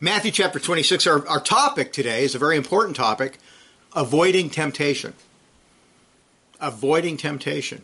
[0.00, 3.38] Matthew chapter 26, our, our topic today is a very important topic
[3.96, 5.12] avoiding temptation.
[6.60, 7.82] Avoiding temptation.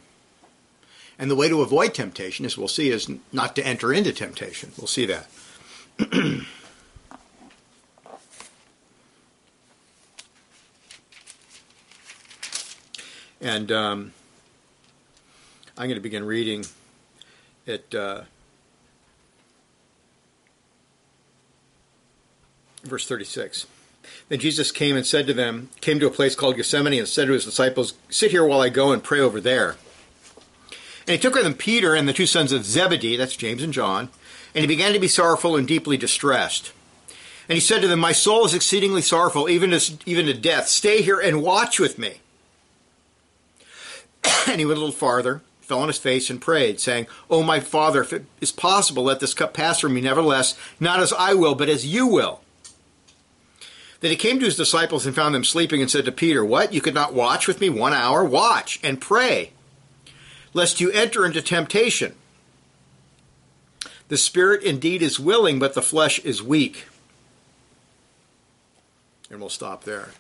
[1.19, 4.71] And the way to avoid temptation, as we'll see, is not to enter into temptation.
[4.79, 5.27] We'll see that.
[13.41, 14.13] and um,
[15.77, 16.65] I'm going to begin reading
[17.67, 17.93] it.
[17.93, 18.23] Uh,
[22.85, 23.67] verse 36.
[24.29, 27.27] Then Jesus came and said to them, came to a place called Gethsemane and said
[27.27, 29.77] to his disciples, Sit here while I go and pray over there.
[31.07, 33.73] And he took with him Peter and the two sons of Zebedee, that's James and
[33.73, 34.09] John,
[34.55, 36.73] and he began to be sorrowful and deeply distressed.
[37.49, 40.69] And he said to them, My soul is exceedingly sorrowful, even to, even to death.
[40.69, 42.21] Stay here and watch with me.
[44.49, 47.61] and he went a little farther, fell on his face, and prayed, saying, O my
[47.61, 50.01] Father, if it is possible, let this cup pass from me.
[50.01, 52.41] Nevertheless, not as I will, but as you will.
[54.05, 56.75] Then he came to his disciples and found them sleeping and said to Peter, What?
[56.75, 58.23] You could not watch with me one hour?
[58.23, 59.53] Watch and pray,
[60.53, 62.15] lest you enter into temptation.
[64.09, 66.85] The spirit indeed is willing, but the flesh is weak.
[69.31, 70.11] And we'll stop there.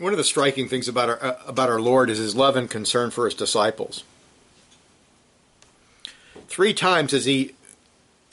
[0.00, 2.68] One of the striking things about our, uh, about our Lord is his love and
[2.68, 4.02] concern for his disciples.
[6.48, 7.54] Three times as he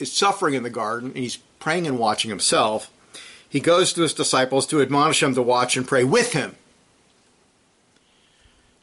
[0.00, 2.90] is suffering in the garden, and he's praying and watching himself,
[3.46, 6.56] he goes to his disciples to admonish them to watch and pray with him.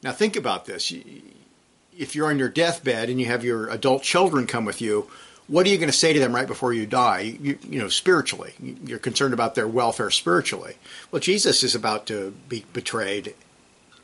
[0.04, 0.94] Now, think about this.
[1.98, 5.10] If you're on your deathbed and you have your adult children come with you,
[5.48, 7.38] what are you going to say to them right before you die?
[7.42, 10.76] You, you, know, spiritually, you're concerned about their welfare spiritually.
[11.10, 13.34] Well, Jesus is about to be betrayed,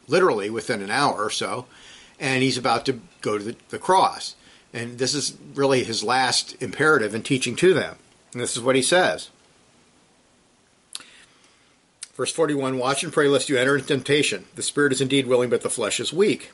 [0.07, 1.67] literally within an hour or so,
[2.19, 4.35] and he's about to go to the, the cross.
[4.73, 7.97] And this is really his last imperative in teaching to them.
[8.33, 9.29] And this is what he says.
[12.13, 14.45] Verse 41 Watch and pray lest you enter into temptation.
[14.55, 16.51] The spirit is indeed willing, but the flesh is weak.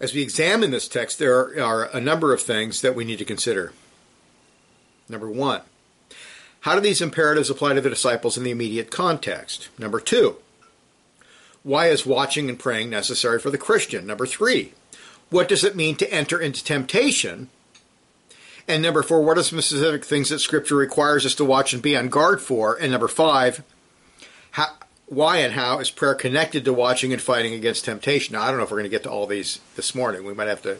[0.00, 3.24] As we examine this text, there are, a number of things that we need to
[3.24, 3.72] consider.
[5.08, 5.62] Number one,
[6.60, 9.68] how do these imperatives apply to the disciples in the immediate context?
[9.78, 10.36] Number two,
[11.62, 14.06] why is watching and praying necessary for the Christian?
[14.06, 14.72] Number three,
[15.30, 17.48] what does it mean to enter into temptation?
[18.68, 21.82] And number four, what are some specific things that Scripture requires us to watch and
[21.82, 22.76] be on guard for?
[22.76, 23.64] And number five,
[24.52, 24.66] how,
[25.06, 28.34] why and how is prayer connected to watching and fighting against temptation?
[28.34, 30.22] Now, I don't know if we're going to get to all these this morning.
[30.24, 30.76] We might have to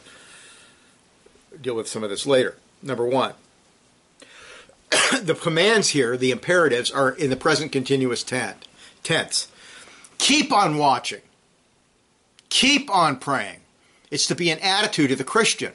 [1.60, 2.56] deal with some of this later.
[2.82, 3.32] Number one,
[5.22, 9.48] the commands here, the imperatives, are in the present continuous tense.
[10.18, 11.22] Keep on watching.
[12.50, 13.60] Keep on praying.
[14.10, 15.72] It's to be an attitude of the Christian.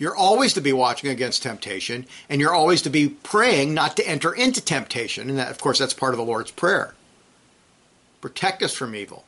[0.00, 4.08] You're always to be watching against temptation, and you're always to be praying not to
[4.08, 5.28] enter into temptation.
[5.28, 6.94] And that, of course, that's part of the Lord's Prayer.
[8.22, 9.24] Protect us from evil.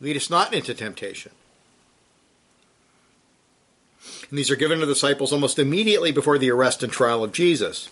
[0.00, 1.30] Lead us not into temptation.
[4.28, 7.30] And these are given to the disciples almost immediately before the arrest and trial of
[7.30, 7.88] Jesus.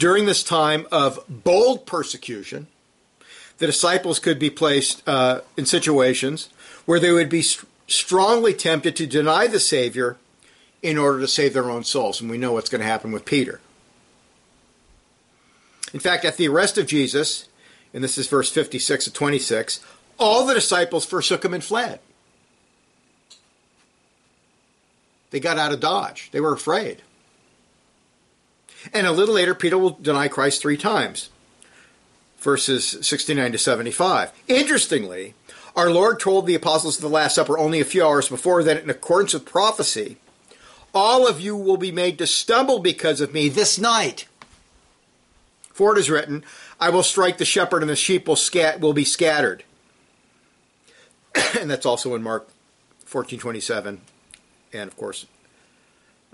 [0.00, 2.66] During this time of bold persecution,
[3.58, 6.48] the disciples could be placed uh, in situations
[6.84, 7.44] where they would be
[7.88, 10.16] strongly tempted to deny the Savior
[10.82, 12.20] in order to save their own souls.
[12.20, 13.60] And we know what's going to happen with Peter.
[15.92, 17.48] In fact, at the arrest of Jesus,
[17.92, 19.80] and this is verse 56 to 26,
[20.18, 22.00] all the disciples forsook him and fled.
[25.30, 26.30] They got out of Dodge.
[26.30, 27.02] They were afraid.
[28.92, 31.30] And a little later, Peter will deny Christ three times.
[32.38, 34.32] Verses 69 to 75.
[34.46, 35.34] Interestingly,
[35.78, 38.82] our Lord told the apostles of the Last Supper only a few hours before that,
[38.82, 40.16] in accordance with prophecy,
[40.92, 44.26] all of you will be made to stumble because of me this night.
[45.72, 46.44] For it is written,
[46.80, 49.62] I will strike the shepherd and the sheep will, scat- will be scattered.
[51.60, 52.48] and that's also in Mark
[53.08, 53.98] 14:27
[54.72, 55.26] and of course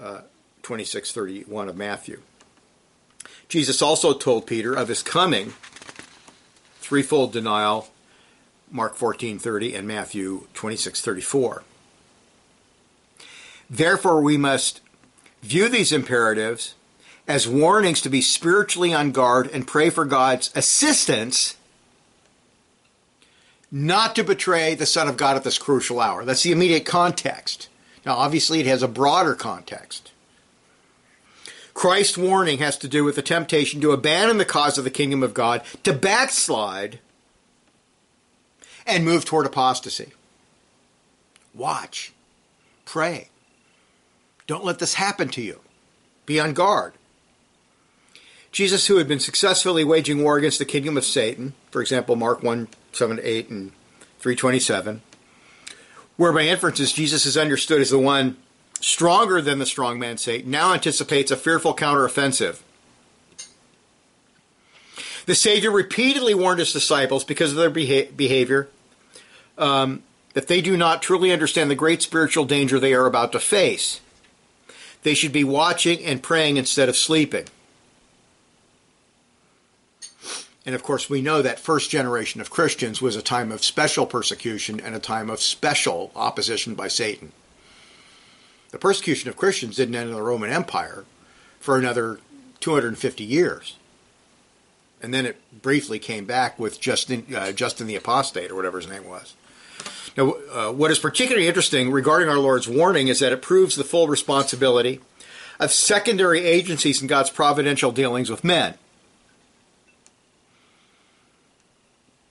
[0.00, 0.23] uh,
[0.62, 2.23] 26:31 of Matthew.
[3.49, 5.52] Jesus also told Peter of his coming
[6.81, 7.91] threefold denial
[8.70, 11.62] Mark 14:30 and Matthew 26:34.
[13.70, 14.81] Therefore we must
[15.43, 16.75] view these imperatives
[17.26, 21.56] as warnings to be spiritually on guard and pray for God's assistance
[23.70, 26.25] not to betray the Son of God at this crucial hour.
[26.25, 27.69] That's the immediate context.
[28.06, 30.12] Now, obviously, it has a broader context.
[31.72, 35.25] Christ's warning has to do with the temptation to abandon the cause of the kingdom
[35.25, 37.00] of God, to backslide,
[38.86, 40.12] and move toward apostasy.
[41.54, 42.12] Watch,
[42.84, 43.28] pray,
[44.46, 45.60] Don't let this happen to you.
[46.26, 46.94] Be on guard.
[48.52, 52.42] Jesus, who had been successfully waging war against the kingdom of Satan, for example, Mark
[52.42, 53.72] 1 7 8 and
[54.20, 55.02] 327,
[56.16, 58.36] where by inferences Jesus is understood as the one
[58.81, 62.60] stronger than the strong man Satan, now anticipates a fearful counteroffensive.
[65.26, 68.69] The Savior repeatedly warned his disciples because of their beha- behavior
[69.59, 70.03] um,
[70.35, 74.01] that they do not truly understand the great spiritual danger they are about to face.
[75.03, 77.47] They should be watching and praying instead of sleeping.
[80.67, 84.06] And of course, we know that first generation of Christians was a time of special
[84.06, 87.33] persecution and a time of special opposition by Satan.
[88.71, 91.05] The persecution of Christians didn't end in the Roman Empire
[91.61, 92.19] for another
[92.61, 93.77] 250 years.
[95.03, 98.89] And then it briefly came back with Justin, uh, Justin the Apostate, or whatever his
[98.89, 99.35] name was.
[100.16, 103.84] Now, uh, what is particularly interesting regarding our Lord's warning is that it proves the
[103.84, 105.00] full responsibility
[105.58, 108.75] of secondary agencies in God's providential dealings with men.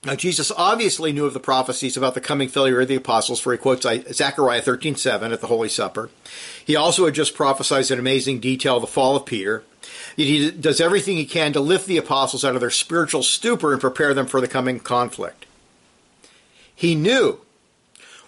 [0.04, 3.52] Now, Jesus obviously knew of the prophecies about the coming failure of the apostles, for
[3.52, 6.10] he quotes Zechariah 13:7 at the Holy Supper.
[6.64, 9.64] He also had just prophesied in amazing detail the fall of Peter.
[10.14, 13.80] He does everything he can to lift the apostles out of their spiritual stupor and
[13.80, 15.46] prepare them for the coming conflict.
[16.74, 17.40] He knew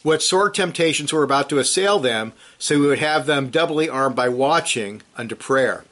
[0.06, 4.14] what sore temptations were about to assail them, so he would have them doubly armed
[4.14, 5.84] by watching unto prayer.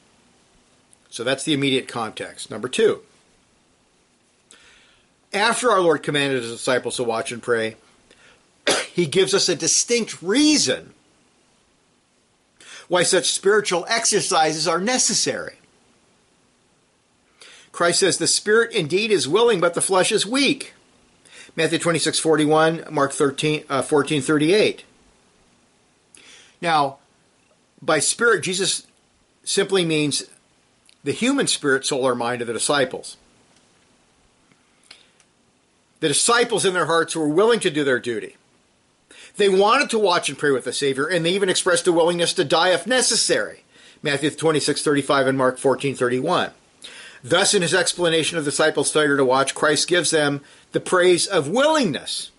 [1.11, 2.49] So that's the immediate context.
[2.49, 3.01] Number two,
[5.33, 7.75] after our Lord commanded his disciples to watch and pray,
[8.93, 10.95] he gives us a distinct reason
[12.87, 15.57] why such spiritual exercises are necessary.
[17.73, 20.73] Christ says, The spirit indeed is willing, but the flesh is weak.
[21.57, 24.85] Matthew 26, 41, Mark 13, uh, 14, 38.
[26.61, 26.99] Now,
[27.81, 28.87] by spirit, Jesus
[29.45, 30.25] simply means
[31.05, 33.17] the human spirit, soul, or mind of the disciples
[36.05, 38.37] the disciples in their hearts were willing to do their duty.
[39.39, 42.35] They wanted to watch and pray with the Savior, and they even expressed a willingness
[42.35, 43.65] to die if necessary.
[44.03, 46.51] Matthew 26, 35 and Mark 14, 31.
[47.23, 50.43] Thus, in his explanation of the disciples' failure to watch, Christ gives them
[50.75, 52.31] the praise of willingness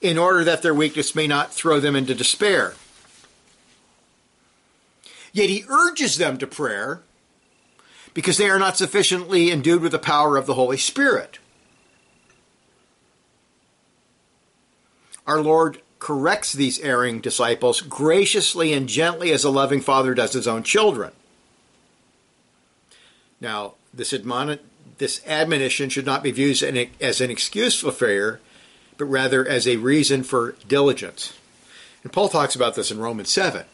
[0.00, 2.74] in order that their weakness may not throw them into despair.
[5.32, 7.02] Yet he urges them to prayer
[8.14, 11.38] because they are not sufficiently endued with the power of the Holy Spirit.
[15.30, 20.48] our Lord corrects these erring disciples graciously and gently as a loving father does his
[20.48, 21.12] own children.
[23.40, 24.58] Now, this, admon-
[25.00, 26.62] this admonition should not be viewed
[27.00, 28.40] as an excuse for failure,
[28.96, 31.32] but rather as a reason for diligence.
[32.04, 33.64] And Paul talks about this in Romans 7.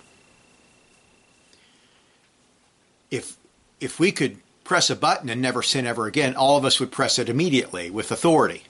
[3.11, 3.37] If,
[3.78, 6.90] if we could press a button and never sin ever again, all of us would
[6.90, 8.64] press it immediately with authority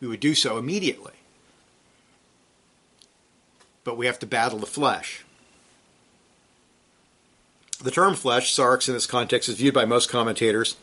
[0.00, 1.12] we would do so immediately.
[3.84, 5.24] But we have to battle the flesh.
[7.82, 10.76] The term flesh, sarx, in this context, is viewed by most commentators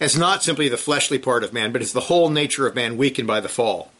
[0.00, 2.96] as not simply the fleshly part of man, but as the whole nature of man
[2.96, 3.90] weakened by the fall.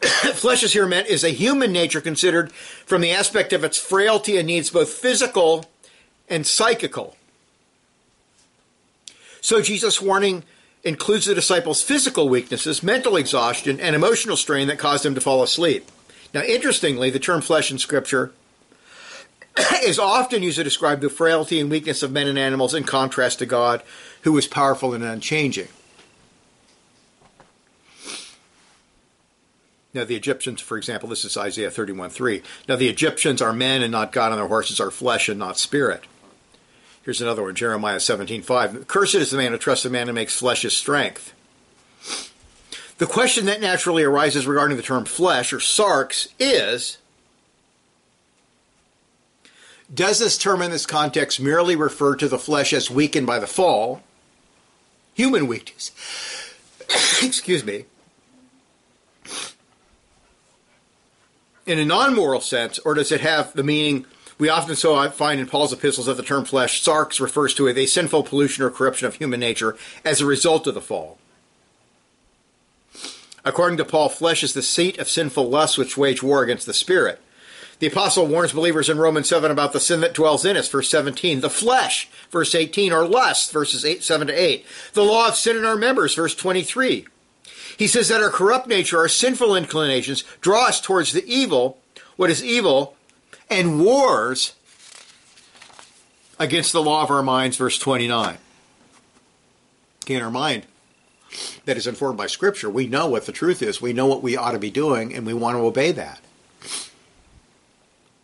[0.34, 4.38] flesh is here meant is a human nature considered from the aspect of its frailty
[4.38, 5.66] and needs both physical
[6.28, 7.16] and psychical.
[9.40, 10.44] So Jesus' warning
[10.82, 15.42] includes the disciples' physical weaknesses, mental exhaustion, and emotional strain that caused them to fall
[15.42, 15.88] asleep.
[16.32, 18.32] Now, interestingly, the term flesh in Scripture
[19.82, 23.38] is often used to describe the frailty and weakness of men and animals in contrast
[23.40, 23.82] to God,
[24.22, 25.68] who is powerful and unchanging.
[29.92, 32.42] Now, the Egyptians, for example, this is Isaiah 31 3.
[32.68, 35.58] Now, the Egyptians are men and not God, and their horses are flesh and not
[35.58, 36.04] spirit.
[37.02, 38.86] Here's another one, Jeremiah 17:5.
[38.86, 41.32] Cursed is the man who trusts a man and makes flesh his strength.
[42.98, 46.98] The question that naturally arises regarding the term flesh or sarx is
[49.92, 53.46] Does this term in this context merely refer to the flesh as weakened by the
[53.46, 54.02] fall,
[55.14, 55.90] human weakness?
[57.22, 57.86] Excuse me.
[61.66, 64.06] In a non moral sense, or does it have the meaning
[64.38, 67.86] we often so find in Paul's epistles that the term flesh, sarx, refers to a
[67.86, 71.18] sinful pollution or corruption of human nature as a result of the fall.
[73.44, 76.74] According to Paul, flesh is the seat of sinful lusts which wage war against the
[76.74, 77.20] spirit.
[77.80, 80.90] The apostle warns believers in Romans 7 about the sin that dwells in us, verse
[80.90, 81.40] 17.
[81.40, 84.66] The flesh, verse 18, or lust, verses 8, 7 to 8.
[84.92, 87.06] The law of sin in our members, verse 23.
[87.78, 91.78] He says that our corrupt nature, our sinful inclinations, draw us towards the evil,
[92.16, 92.96] what is evil,
[93.48, 94.52] and wars
[96.38, 98.36] against the law of our minds, verse 29.
[100.06, 100.66] In our mind
[101.64, 103.80] that is informed by Scripture, we know what the truth is.
[103.80, 106.20] We know what we ought to be doing, and we want to obey that.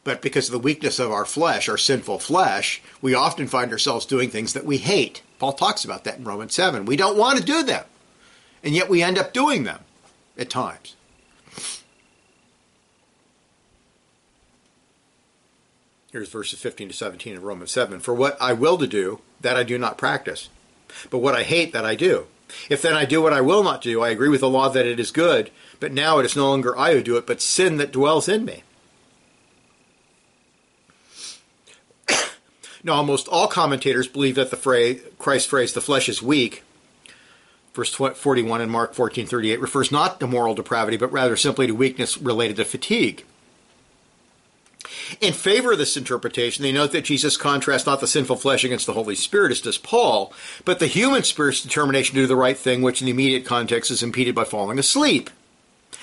[0.07, 4.07] But because of the weakness of our flesh, our sinful flesh, we often find ourselves
[4.07, 5.21] doing things that we hate.
[5.41, 6.87] Paul talks about that in Romans 7.
[6.87, 7.85] We don't want to do them,
[8.63, 9.81] and yet we end up doing them
[10.39, 10.95] at times.
[16.13, 17.99] Here's verses 15 to 17 of Romans 7.
[17.99, 20.49] For what I will to do, that I do not practice.
[21.11, 22.29] But what I hate, that I do.
[22.71, 24.87] If then I do what I will not do, I agree with the law that
[24.87, 27.79] it is good, but now it is no longer I who do it, but sin
[27.79, 28.63] that dwells in me.
[32.87, 36.63] Now, almost all commentators believe that the phrase, Christ's phrase, the flesh is weak,
[37.75, 42.17] verse 41 in Mark 14:38 refers not to moral depravity, but rather simply to weakness
[42.17, 43.25] related to fatigue.
[45.21, 48.87] In favor of this interpretation, they note that Jesus contrasts not the sinful flesh against
[48.87, 50.33] the Holy Spirit, as does Paul,
[50.65, 53.91] but the human spirit's determination to do the right thing, which in the immediate context
[53.91, 55.29] is impeded by falling asleep.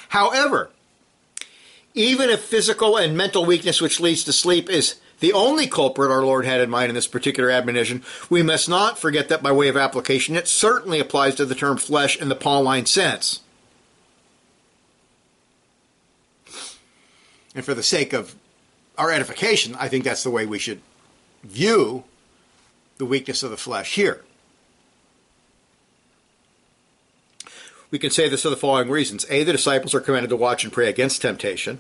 [0.10, 0.70] However,
[1.94, 6.26] even if physical and mental weakness which leads to sleep is the only culprit our
[6.26, 9.70] Lord had in mind in this particular admonition, we must not forget that by way
[9.70, 13.40] of application, it certainly applies to the term flesh in the Pauline sense.
[17.56, 18.36] And for the sake of
[18.98, 20.82] our edification, I think that's the way we should
[21.42, 22.04] view
[22.98, 24.26] the weakness of the flesh here.
[27.92, 29.26] We can say this for the following reasons.
[29.30, 31.80] A, the disciples are commanded to watch and pray against temptation.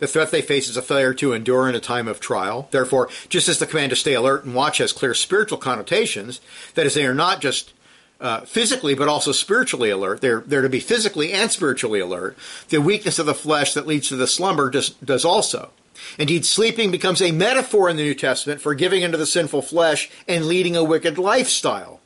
[0.00, 2.68] The threat they face is a failure to endure in a time of trial.
[2.70, 6.40] Therefore, just as the command to stay alert and watch has clear spiritual connotations,
[6.74, 7.72] that is, they are not just
[8.20, 10.20] uh, physically but also spiritually alert.
[10.20, 12.36] They're, they're to be physically and spiritually alert.
[12.70, 15.70] The weakness of the flesh that leads to the slumber does, does also.
[16.18, 20.10] Indeed, sleeping becomes a metaphor in the New Testament for giving into the sinful flesh
[20.26, 22.00] and leading a wicked lifestyle.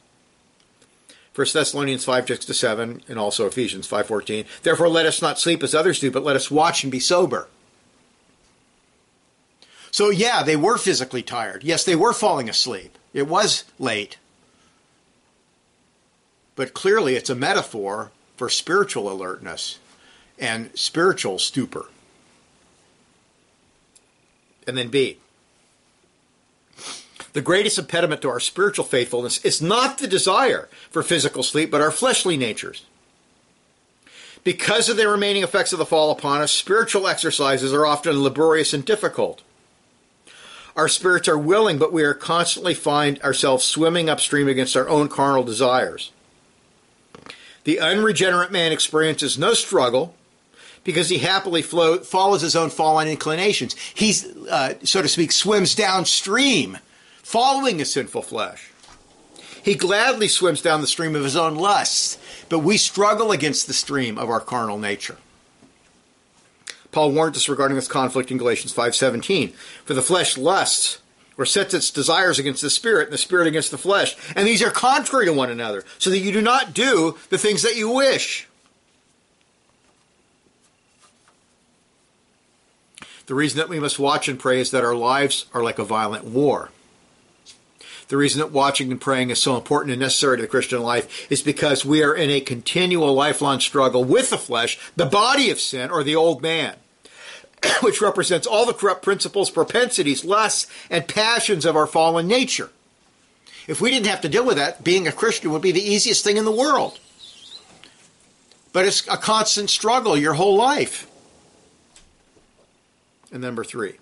[1.35, 4.47] 1 Thessalonians 5, 6 to 7, and also Ephesians 5.14.
[4.63, 7.49] Therefore let us not sleep as others do, but let us watch and be sober.
[9.95, 11.63] So yeah, they were physically tired.
[11.63, 12.99] Yes, they were falling asleep.
[13.13, 14.19] It was late.
[16.57, 19.79] But clearly it's a metaphor for spiritual alertness
[20.37, 21.87] and spiritual stupor
[24.67, 25.19] and then B.
[27.33, 31.81] The greatest impediment to our spiritual faithfulness is not the desire for physical sleep, but
[31.81, 32.85] our fleshly natures.
[34.43, 38.75] Because of the remaining effects of the fall upon us, spiritual exercises are often laborious
[38.75, 39.43] and difficult.
[40.76, 45.09] Our spirits are willing, but we are constantly find ourselves swimming upstream against our own
[45.09, 46.11] carnal desires.
[47.62, 50.14] The unregenerate man experiences no struggle
[50.83, 53.75] because he happily flow, follows his own fallen inclinations.
[53.95, 54.14] He,
[54.50, 56.78] uh, so to speak, swims downstream,
[57.23, 58.71] following his sinful flesh.
[59.62, 62.19] He gladly swims down the stream of his own lusts,
[62.50, 65.16] but we struggle against the stream of our carnal nature.
[66.95, 69.53] Paul warned us regarding this conflict in Galatians 5:17.
[69.85, 70.99] For the flesh lusts
[71.37, 74.63] or sets its desires against the spirit and the spirit against the flesh, and these
[74.63, 77.91] are contrary to one another, so that you do not do the things that you
[77.91, 78.47] wish.
[83.27, 85.85] The reason that we must watch and pray is that our lives are like a
[85.85, 86.71] violent war.
[88.07, 91.27] The reason that watching and praying is so important and necessary to the Christian life
[91.29, 95.59] is because we are in a continual lifelong struggle with the flesh, the body of
[95.59, 96.77] sin, or the old man,
[97.80, 102.71] which represents all the corrupt principles, propensities, lusts, and passions of our fallen nature.
[103.66, 106.23] If we didn't have to deal with that, being a Christian would be the easiest
[106.23, 106.99] thing in the world.
[108.73, 111.09] But it's a constant struggle your whole life.
[113.33, 113.94] And number three,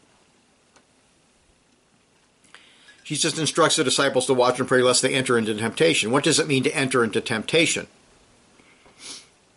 [3.04, 6.10] Jesus instructs the disciples to watch and pray lest they enter into temptation.
[6.10, 7.86] What does it mean to enter into temptation?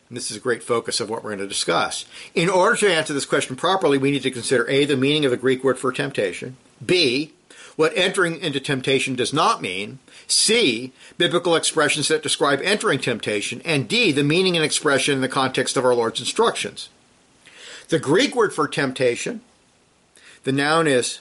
[0.09, 2.05] And this is a great focus of what we're going to discuss.
[2.33, 5.31] In order to answer this question properly, we need to consider A, the meaning of
[5.31, 7.33] the Greek word for temptation, B,
[7.75, 13.87] what entering into temptation does not mean, C, biblical expressions that describe entering temptation, and
[13.87, 16.89] D, the meaning and expression in the context of our Lord's instructions.
[17.89, 19.41] The Greek word for temptation
[20.45, 21.19] the noun is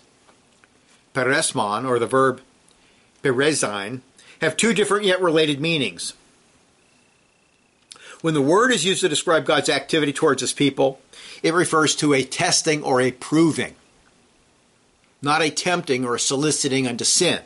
[1.14, 2.42] peirasmon, or the verb
[3.22, 4.02] peirazein,
[4.40, 6.12] have two different yet related meanings.
[8.24, 10.98] When the word is used to describe God's activity towards his people,
[11.42, 13.74] it refers to a testing or a proving,
[15.20, 17.42] not a tempting or a soliciting unto sin.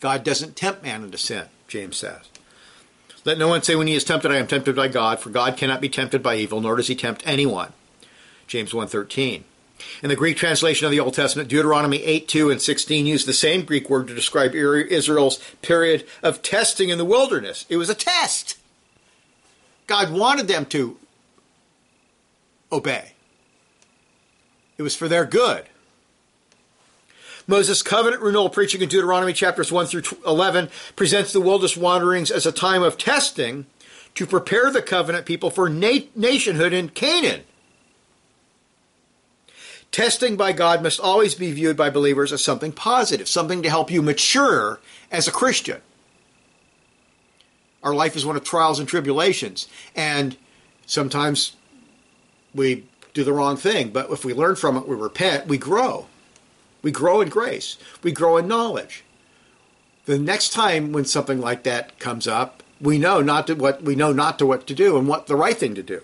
[0.00, 2.20] God doesn't tempt man into sin, James says.
[3.24, 5.56] Let no one say when he is tempted, I am tempted by God, for God
[5.56, 7.72] cannot be tempted by evil, nor does he tempt anyone.
[8.46, 9.44] James 1.13.
[10.02, 13.32] In the Greek translation of the Old Testament, Deuteronomy 8 2 and 16 use the
[13.32, 17.64] same Greek word to describe Israel's period of testing in the wilderness.
[17.70, 18.57] It was a test.
[19.88, 20.96] God wanted them to
[22.70, 23.12] obey,
[24.76, 25.64] it was for their good.
[27.48, 32.44] Moses' covenant renewal preaching in Deuteronomy chapters 1 through 11 presents the wilderness wanderings as
[32.44, 33.64] a time of testing
[34.14, 37.44] to prepare the covenant people for na- nationhood in Canaan.
[39.90, 43.90] Testing by God must always be viewed by believers as something positive, something to help
[43.90, 44.80] you mature
[45.10, 45.80] as a Christian.
[47.82, 50.36] Our life is one of trials and tribulations, and
[50.86, 51.56] sometimes
[52.54, 56.06] we do the wrong thing, but if we learn from it, we repent, we grow.
[56.82, 57.76] We grow in grace.
[58.02, 59.04] We grow in knowledge.
[60.06, 63.94] The next time when something like that comes up, we know not to what we
[63.94, 66.02] know not to what to do and what the right thing to do.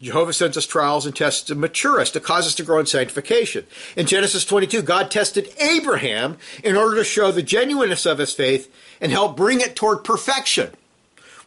[0.00, 2.86] Jehovah sends us trials and tests to mature us, to cause us to grow in
[2.86, 3.66] sanctification.
[3.96, 8.72] In Genesis 22, God tested Abraham in order to show the genuineness of his faith
[9.00, 10.70] and help bring it toward perfection.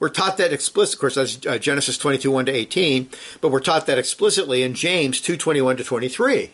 [0.02, 3.60] We're taught that explicitly, of course, that's uh, Genesis 22, 1 to 18, but we're
[3.62, 6.50] taught that explicitly in James 2, 21 to 23.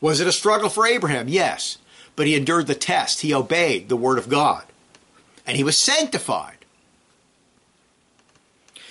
[0.00, 1.28] Was it a struggle for Abraham?
[1.28, 1.78] Yes.
[2.14, 3.22] But he endured the test.
[3.22, 4.64] He obeyed the word of God.
[5.46, 6.55] And he was sanctified.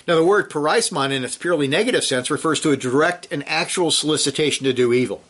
[0.06, 3.90] Now, the word peirasmon in its purely negative sense refers to a direct and actual
[3.90, 5.22] solicitation to do evil.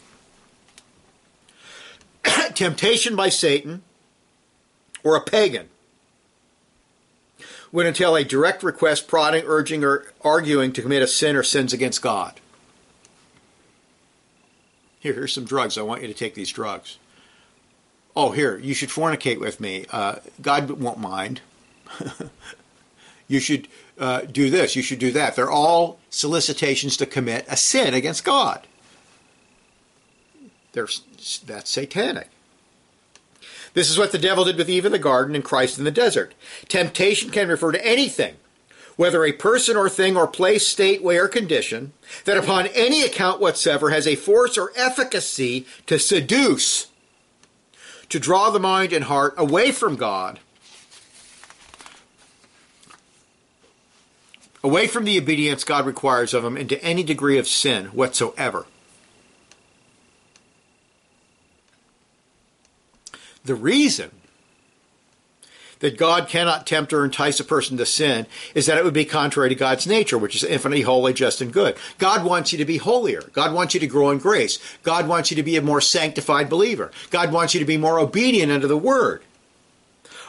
[2.55, 3.83] Temptation by Satan
[5.03, 5.69] or a pagan
[7.73, 11.73] would entail a direct request, prodding, urging, or arguing to commit a sin or sins
[11.73, 12.41] against God.
[15.01, 15.79] Here, here's some drugs.
[15.79, 16.99] I want you to take these drugs.
[18.15, 19.87] Oh, here, you should fornicate with me.
[19.91, 21.41] Uh, God won't mind.
[23.29, 24.77] you should uh, do this.
[24.77, 25.37] You should do that.
[25.37, 28.67] They're all solicitations to commit a sin against God.
[30.73, 30.89] They're,
[31.47, 32.29] that's satanic.
[33.73, 35.91] This is what the devil did with Eve in the garden and Christ in the
[35.91, 36.35] desert.
[36.69, 38.37] Temptation can refer to anything,
[38.97, 41.93] whether a person or thing or place, state, way, or condition,
[42.25, 46.87] that upon any account whatsoever has a force or efficacy to seduce,
[48.09, 50.41] to draw the mind and heart away from God,
[54.63, 58.67] away from the obedience God requires of them, into any degree of sin whatsoever.
[63.45, 64.11] The reason
[65.81, 69.05] that God cannot tempt or entice a person to sin is that it would be
[69.05, 71.77] contrary to God's nature, which is infinitely holy, just, and good.
[71.99, 73.23] God wants you to be holier.
[73.33, 74.59] God wants you to grow in grace.
[74.83, 76.91] God wants you to be a more sanctified believer.
[77.11, 79.23] God wants you to be more obedient unto the word.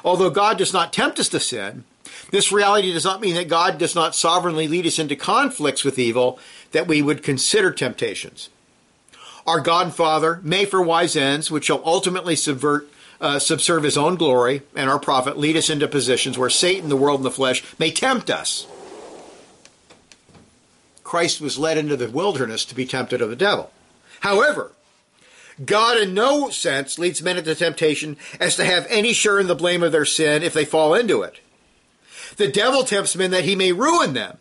[0.03, 1.85] Although God does not tempt us to sin,
[2.31, 5.99] this reality does not mean that God does not sovereignly lead us into conflicts with
[5.99, 6.39] evil
[6.71, 8.49] that we would consider temptations.
[9.45, 12.89] Our God and Father may, for wise ends, which shall ultimately subvert
[13.19, 16.97] uh, subserve his own glory, and our profit lead us into positions where Satan, the
[16.97, 18.67] world, and the flesh may tempt us.
[21.03, 23.71] Christ was led into the wilderness to be tempted of the devil.
[24.19, 24.73] However,
[25.63, 29.55] God in no sense leads men into temptation as to have any share in the
[29.55, 31.39] blame of their sin if they fall into it.
[32.37, 34.37] The devil tempts men that he may ruin them.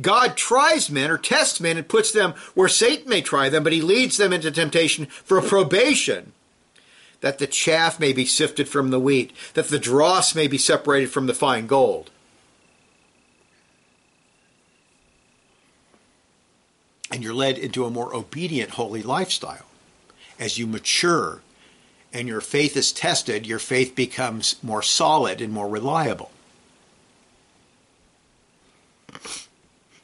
[0.00, 3.72] God tries men or tests men and puts them where Satan may try them, but
[3.72, 6.32] he leads them into temptation for probation
[7.20, 11.10] that the chaff may be sifted from the wheat, that the dross may be separated
[11.10, 12.10] from the fine gold.
[17.10, 19.66] And you're led into a more obedient, holy lifestyle.
[20.38, 21.40] As you mature
[22.12, 26.30] and your faith is tested, your faith becomes more solid and more reliable.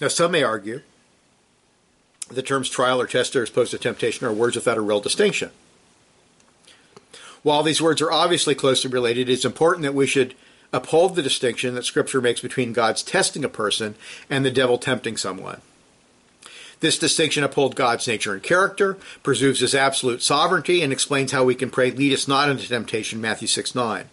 [0.02, 0.82] Now, some may argue
[2.28, 5.52] the terms trial or test as opposed to temptation are words without a real distinction.
[7.44, 10.34] While these words are obviously closely related, it's important that we should
[10.72, 13.94] uphold the distinction that Scripture makes between God's testing a person
[14.28, 15.60] and the devil tempting someone.
[16.80, 21.54] This distinction upholds God's nature and character, preserves his absolute sovereignty, and explains how we
[21.54, 24.06] can pray, Lead us not into temptation, Matthew 6 9.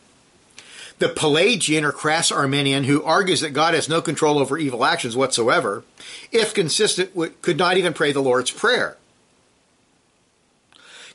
[1.00, 5.16] The Pelagian or crass Arminian, who argues that God has no control over evil actions
[5.16, 5.84] whatsoever,
[6.32, 8.98] if consistent, could not even pray the Lord's Prayer.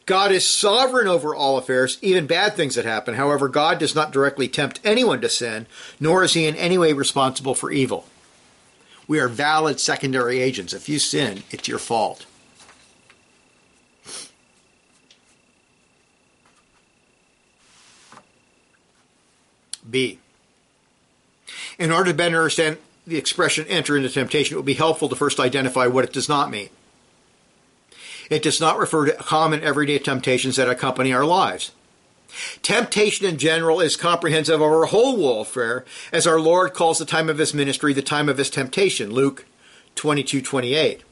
[0.06, 3.14] God is sovereign over all affairs, even bad things that happen.
[3.14, 5.66] However, God does not directly tempt anyone to sin,
[5.98, 8.06] nor is he in any way responsible for evil.
[9.06, 10.72] We are valid secondary agents.
[10.72, 12.26] If you sin, it's your fault.
[19.94, 20.18] B.
[21.78, 25.14] In order to better understand the expression enter into temptation, it would be helpful to
[25.14, 26.68] first identify what it does not mean.
[28.28, 31.70] It does not refer to common everyday temptations that accompany our lives.
[32.60, 37.28] Temptation in general is comprehensive of our whole warfare, as our Lord calls the time
[37.28, 39.46] of his ministry the time of his temptation, Luke
[39.94, 41.04] 22 28.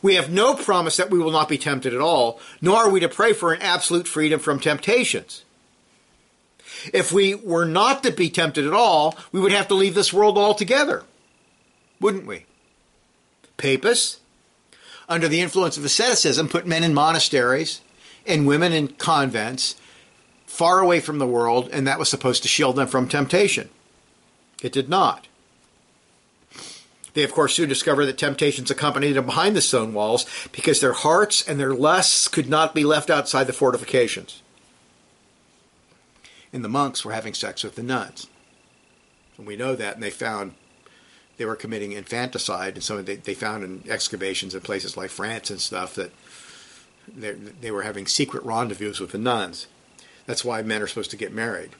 [0.00, 3.00] We have no promise that we will not be tempted at all, nor are we
[3.00, 5.44] to pray for an absolute freedom from temptations.
[6.92, 10.12] If we were not to be tempted at all, we would have to leave this
[10.12, 11.04] world altogether,
[12.00, 12.46] wouldn't we?
[13.56, 14.20] Papists,
[15.08, 17.80] under the influence of asceticism, put men in monasteries
[18.26, 19.76] and women in convents
[20.46, 23.68] far away from the world, and that was supposed to shield them from temptation.
[24.62, 25.28] It did not.
[27.14, 30.92] They, of course, soon discovered that temptations accompanied them behind the stone walls because their
[30.92, 34.42] hearts and their lusts could not be left outside the fortifications.
[36.52, 38.26] And the monks were having sex with the nuns.
[39.36, 40.54] And we know that, and they found
[41.38, 45.50] they were committing infanticide, and so they, they found in excavations in places like France
[45.50, 46.10] and stuff that
[47.16, 49.68] they were having secret rendezvous with the nuns.
[50.26, 51.70] That's why men are supposed to get married.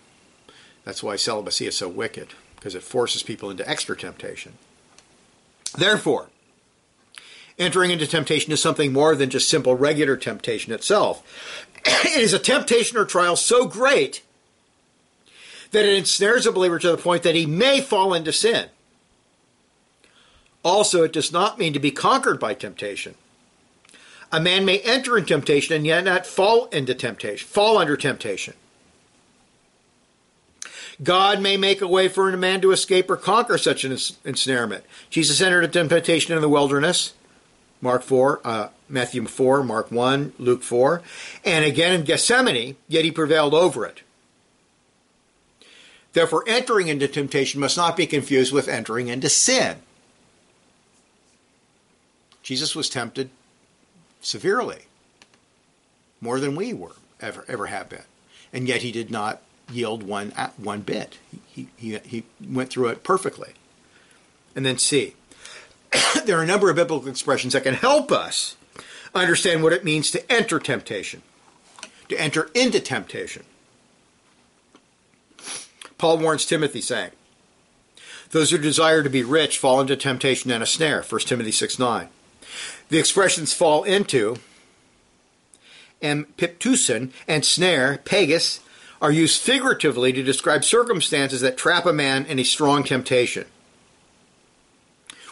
[0.84, 4.54] That's why celibacy is so wicked, because it forces people into extra temptation.
[5.76, 6.28] Therefore,
[7.58, 11.58] entering into temptation is something more than just simple regular temptation itself.
[11.84, 14.22] it is a temptation or trial so great
[15.70, 18.68] that it ensnares a believer to the point that he may fall into sin.
[20.64, 23.14] Also, it does not mean to be conquered by temptation.
[24.30, 28.54] A man may enter in temptation and yet not fall into temptation, fall under temptation.
[31.02, 34.84] God may make a way for a man to escape or conquer such an ensnarement.
[35.10, 37.14] Jesus entered a temptation in the wilderness,
[37.80, 41.02] Mark 4, uh, Matthew 4, Mark 1, Luke 4,
[41.44, 44.02] and again in Gethsemane, yet he prevailed over it.
[46.12, 49.78] Therefore, entering into temptation must not be confused with entering into sin.
[52.42, 53.30] Jesus was tempted
[54.20, 54.86] severely,
[56.20, 58.04] more than we were ever ever have been,
[58.52, 61.18] and yet he did not yield one uh, one bit.
[61.46, 63.52] He he he went through it perfectly.
[64.56, 65.14] And then C.
[66.24, 68.56] there are a number of biblical expressions that can help us
[69.14, 71.22] understand what it means to enter temptation,
[72.08, 73.44] to enter into temptation.
[75.98, 77.10] Paul warns Timothy, saying,
[78.30, 81.78] Those who desire to be rich fall into temptation and a snare, 1 Timothy 6
[81.78, 82.08] 9.
[82.88, 84.36] The expressions fall into
[86.00, 88.60] empiptousin and snare, pagis,
[89.00, 93.46] are used figuratively to describe circumstances that trap a man in a strong temptation.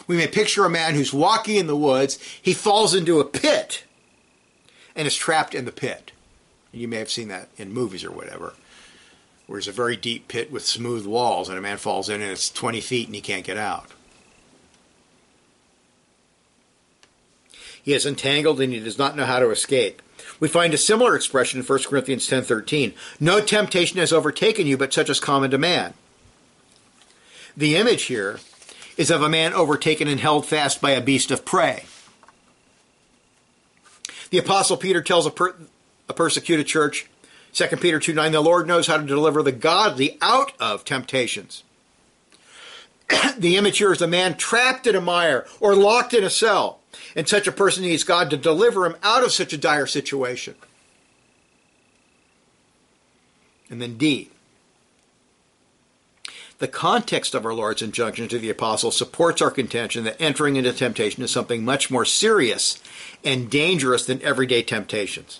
[0.05, 3.83] We may picture a man who's walking in the woods, he falls into a pit
[4.95, 6.11] and is trapped in the pit.
[6.71, 8.53] You may have seen that in movies or whatever,
[9.47, 12.31] where there's a very deep pit with smooth walls and a man falls in and
[12.31, 13.91] it's 20 feet and he can't get out.
[17.81, 20.01] He is entangled and he does not know how to escape.
[20.41, 22.93] We find a similar expression in 1 Corinthians 10:13.
[23.19, 25.93] No temptation has overtaken you but such as common to man.
[27.55, 28.39] The image here
[28.97, 31.85] is of a man overtaken and held fast by a beast of prey.
[34.29, 35.55] The apostle Peter tells a, per-
[36.09, 37.07] a persecuted church,
[37.57, 41.63] 2 Peter 2 9, the Lord knows how to deliver the godly out of temptations.
[43.35, 46.81] the immature is a man trapped in a mire or locked in a cell.
[47.15, 50.53] And such a person needs God to deliver him out of such a dire situation.
[53.71, 54.29] And then D.
[56.59, 60.73] The context of our Lord's injunction to the apostles supports our contention that entering into
[60.73, 62.79] temptation is something much more serious
[63.23, 65.39] and dangerous than everyday temptations.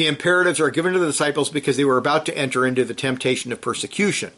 [0.00, 2.94] The imperatives are given to the disciples because they were about to enter into the
[2.94, 4.30] temptation of persecution.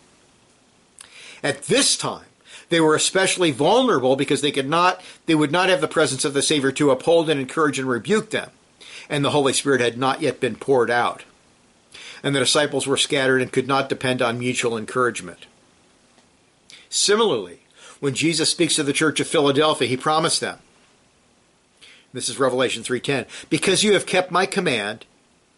[1.40, 2.24] At this time,
[2.68, 6.34] they were especially vulnerable because they could not they would not have the presence of
[6.34, 8.50] the Savior to uphold and encourage and rebuke them.
[9.08, 11.22] And the Holy Spirit had not yet been poured out.
[12.24, 15.46] And the disciples were scattered and could not depend on mutual encouragement.
[16.90, 17.60] Similarly,
[18.00, 20.58] when Jesus speaks to the church of Philadelphia, he promised them.
[22.12, 25.04] This is Revelation 3:10, because you have kept my command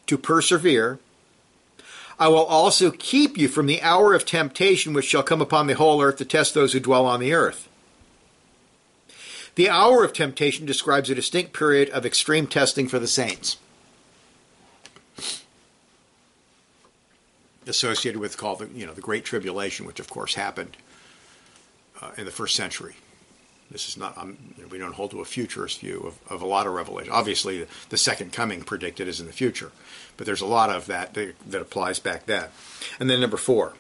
[0.07, 0.99] to persevere
[2.19, 5.75] I will also keep you from the hour of temptation which shall come upon the
[5.75, 7.69] whole earth to test those who dwell on the earth.
[9.57, 13.57] The hour of temptation describes a distinct period of extreme testing for the saints.
[17.67, 20.77] Associated with called the you know the Great Tribulation, which of course happened
[22.03, 22.97] uh, in the first century.
[23.75, 24.39] This is not, um,
[24.71, 27.13] we don't hold to a futurist view of, of a lot of revelation.
[27.13, 29.73] Obviously, the, the, second coming predicted is in the future,
[30.17, 32.51] but there's a lot of that that, that applies back then.
[33.01, 33.73] And then number four.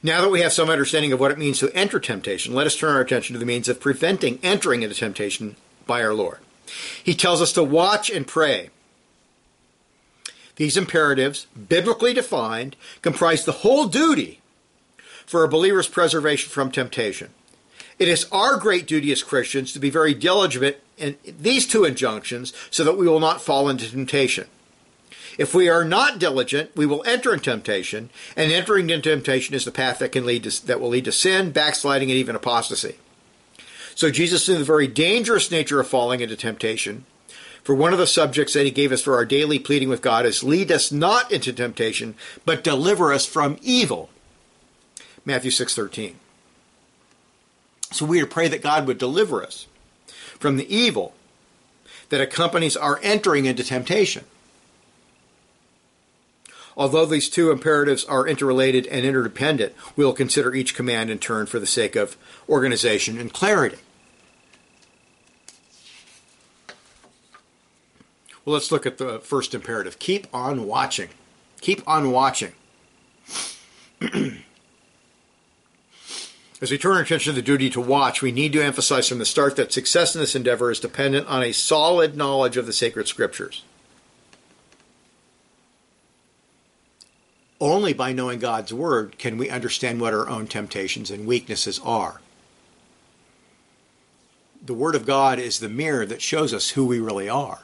[0.00, 2.76] Now that we have some understanding of what it means to enter temptation, let us
[2.76, 6.38] turn our attention to the means of preventing entering into temptation by our Lord.
[7.02, 8.70] He tells us to watch and pray.
[10.54, 14.40] These imperatives, biblically defined, comprise the whole duty
[15.26, 17.30] for a believer's preservation from temptation.
[17.98, 22.52] It is our great duty as Christians to be very diligent in these two injunctions
[22.70, 24.46] so that we will not fall into temptation.
[25.36, 29.64] If we are not diligent, we will enter in temptation, and entering into temptation is
[29.64, 32.96] the path that can lead to, that will lead to sin, backsliding, and even apostasy.
[33.96, 37.04] So Jesus knew the very dangerous nature of falling into temptation.
[37.64, 40.26] For one of the subjects that he gave us for our daily pleading with God
[40.26, 44.10] is lead us not into temptation, but deliver us from evil.
[45.24, 46.16] Matthew 6:13.
[47.94, 49.68] So we are to pray that God would deliver us
[50.40, 51.14] from the evil
[52.08, 54.24] that accompanies our entering into temptation.
[56.76, 61.60] Although these two imperatives are interrelated and interdependent, we'll consider each command in turn for
[61.60, 62.16] the sake of
[62.48, 63.78] organization and clarity.
[68.44, 70.00] Well, let's look at the first imperative.
[70.00, 71.10] Keep on watching.
[71.60, 72.52] Keep on watching.
[76.64, 79.18] As we turn our attention to the duty to watch, we need to emphasize from
[79.18, 82.72] the start that success in this endeavor is dependent on a solid knowledge of the
[82.72, 83.64] sacred scriptures.
[87.60, 92.22] Only by knowing God's Word can we understand what our own temptations and weaknesses are.
[94.64, 97.60] The Word of God is the mirror that shows us who we really are.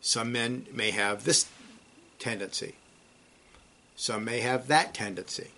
[0.00, 1.50] Some men may have this
[2.18, 2.76] tendency,
[3.94, 5.48] some may have that tendency.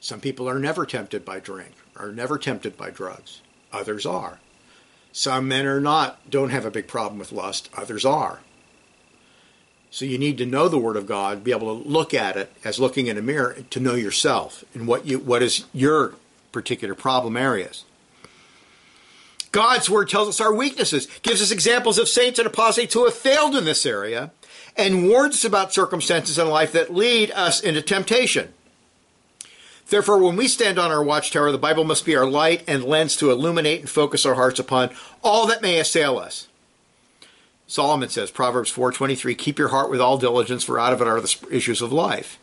[0.00, 3.40] Some people are never tempted by drink, are never tempted by drugs.
[3.72, 4.38] Others are.
[5.12, 7.70] Some men are not, don't have a big problem with lust.
[7.74, 8.40] Others are.
[9.90, 12.52] So you need to know the Word of God, be able to look at it
[12.64, 16.14] as looking in a mirror to know yourself and what you what is your
[16.52, 17.84] particular problem areas.
[19.52, 23.14] God's Word tells us our weaknesses, gives us examples of saints and apostates who have
[23.14, 24.32] failed in this area,
[24.76, 28.52] and warns us about circumstances in life that lead us into temptation.
[29.88, 33.16] Therefore, when we stand on our watchtower, the Bible must be our light and lens
[33.16, 34.90] to illuminate and focus our hearts upon
[35.22, 36.48] all that may assail us.
[37.68, 41.20] Solomon says, Proverbs 4:23, "Keep your heart with all diligence, for out of it are
[41.20, 42.38] the issues of life."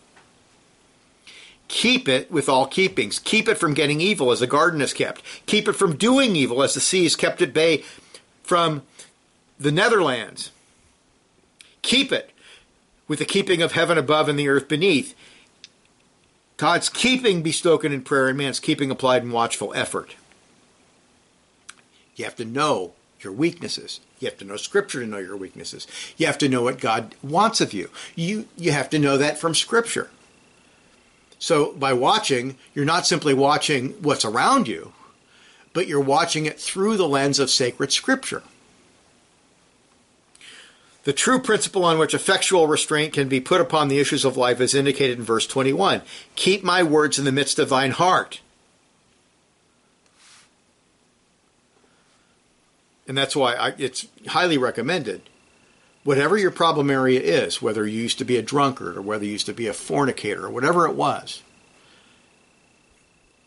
[1.70, 3.20] Keep it with all keepings.
[3.20, 5.22] Keep it from getting evil as the garden is kept.
[5.46, 7.84] Keep it from doing evil as the sea is kept at bay
[8.44, 8.84] from
[9.60, 10.52] the Netherlands.
[11.82, 12.32] Keep it
[13.08, 15.16] with the keeping of heaven above and the earth beneath.
[16.64, 20.16] God's keeping be spoken in prayer and man's keeping applied in watchful effort.
[22.16, 24.00] You have to know your weaknesses.
[24.20, 25.88] You have to know scripture to know your weaknesses.
[26.16, 27.90] You have to know what God wants of you.
[28.16, 30.10] You you have to know that from scripture.
[31.38, 34.94] So by watching, you're not simply watching what's around you,
[35.74, 38.42] but you're watching it through the lens of sacred scripture.
[41.04, 44.62] The true principle on which effectual restraint can be put upon the issues of life
[44.62, 46.02] is indicated in verse 21.
[46.36, 48.40] Keep my words in the midst of thine heart.
[53.06, 55.24] And that's why I, it's highly recommended.
[56.06, 59.32] Whatever your problem area is, whether you used to be a drunkard or whether you
[59.32, 61.42] used to be a fornicator or whatever it was,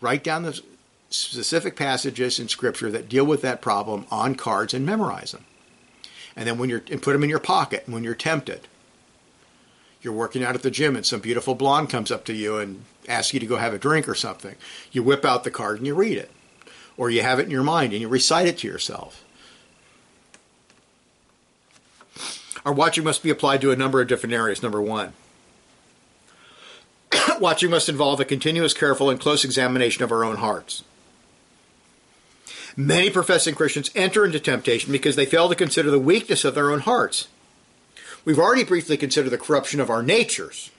[0.02, 0.60] write down the
[1.08, 5.44] specific passages in Scripture that deal with that problem on cards and memorize them
[6.36, 8.68] and then when you're and put them in your pocket when you're tempted.
[10.02, 12.84] You're working out at the gym and some beautiful blonde comes up to you and
[13.08, 14.54] asks you to go have a drink or something.
[14.92, 16.30] You whip out the card and you read it.
[16.96, 19.24] Or you have it in your mind and you recite it to yourself.
[22.64, 24.62] Our watching must be applied to a number of different areas.
[24.62, 25.12] Number one,
[27.40, 30.82] watching must involve a continuous, careful, and close examination of our own hearts.
[32.76, 36.70] Many professing Christians enter into temptation because they fail to consider the weakness of their
[36.70, 37.28] own hearts.
[38.24, 40.70] We've already briefly considered the corruption of our natures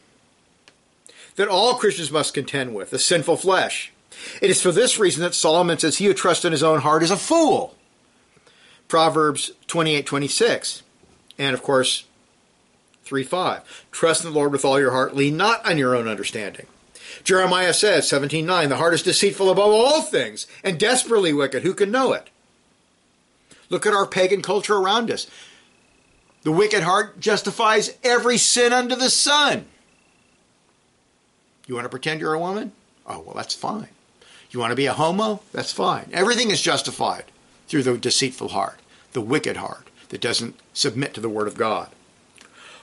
[1.38, 3.92] that all Christians must contend with, the sinful flesh.
[4.42, 7.04] It is for this reason that Solomon says, He who trusts in his own heart
[7.04, 7.76] is a fool.
[8.88, 10.84] Proverbs 28 26.
[11.38, 12.06] And of course,
[13.04, 13.86] 3 5.
[13.92, 16.66] Trust in the Lord with all your heart, lean not on your own understanding.
[17.24, 21.64] Jeremiah says, 17:9, the heart is deceitful above all things and desperately wicked.
[21.64, 22.30] Who can know it?
[23.70, 25.28] Look at our pagan culture around us.
[26.44, 29.66] The wicked heart justifies every sin under the sun.
[31.68, 32.72] You want to pretend you're a woman?
[33.06, 33.90] Oh, well, that's fine.
[34.52, 35.42] You want to be a homo?
[35.52, 36.10] That's fine.
[36.14, 37.26] Everything is justified
[37.68, 38.80] through the deceitful heart,
[39.12, 41.90] the wicked heart that doesn't submit to the Word of God.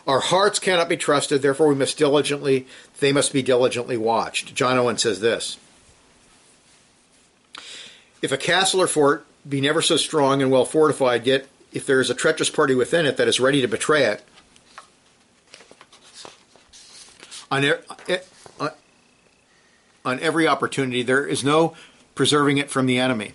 [0.07, 2.67] Our hearts cannot be trusted, therefore we must diligently
[3.01, 4.55] they must be diligently watched.
[4.55, 5.59] John Owen says this.
[8.21, 12.01] If a castle or fort be never so strong and well fortified, yet if there
[12.01, 14.25] is a treacherous party within it that is ready to betray it,
[17.51, 17.64] on,
[20.05, 21.75] on every opportunity, there is no
[22.14, 23.33] preserving it from the enemy.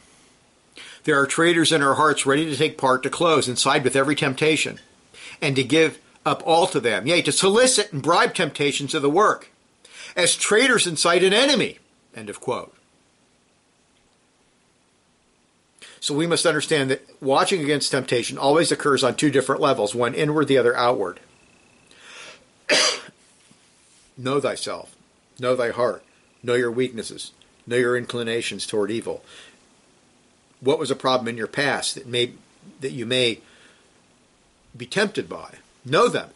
[1.03, 3.95] There are traitors in our hearts ready to take part, to close and side with
[3.95, 4.79] every temptation,
[5.41, 9.10] and to give up all to them, yea, to solicit and bribe temptations of the
[9.10, 9.49] work,
[10.15, 11.79] as traitors incite an enemy.
[12.15, 12.75] End of quote.
[16.01, 20.13] So we must understand that watching against temptation always occurs on two different levels, one
[20.13, 21.19] inward, the other outward.
[24.17, 24.95] know thyself,
[25.39, 26.03] know thy heart,
[26.41, 27.32] know your weaknesses,
[27.67, 29.23] know your inclinations toward evil.
[30.62, 32.34] What was a problem in your past that may
[32.82, 33.39] that you may
[34.75, 35.55] be tempted by?
[35.85, 36.29] Know them.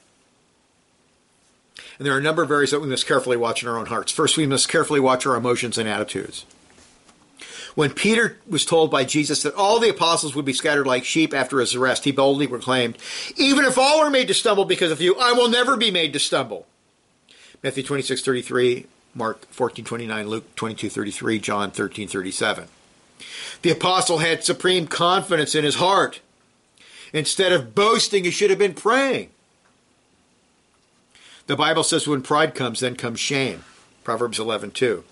[1.98, 3.86] And there are a number of areas that we must carefully watch in our own
[3.86, 4.12] hearts.
[4.12, 6.46] First, we must carefully watch our emotions and attitudes.
[7.76, 11.34] When Peter was told by Jesus that all the apostles would be scattered like sheep
[11.34, 12.98] after his arrest, he boldly proclaimed,
[13.36, 16.14] Even if all are made to stumble because of you, I will never be made
[16.14, 16.68] to stumble.
[17.64, 22.68] Matthew 26, 33, Mark 14, 29, Luke 22, 33, John 13, 37.
[23.62, 26.20] The apostle had supreme confidence in his heart.
[27.12, 29.30] Instead of boasting, he should have been praying.
[31.48, 33.64] The Bible says when pride comes, then comes shame.
[34.04, 35.04] Proverbs 11, 2.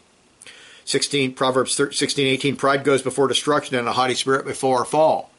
[0.86, 5.32] 16, Proverbs 16, 18, pride goes before destruction and a haughty spirit before a fall.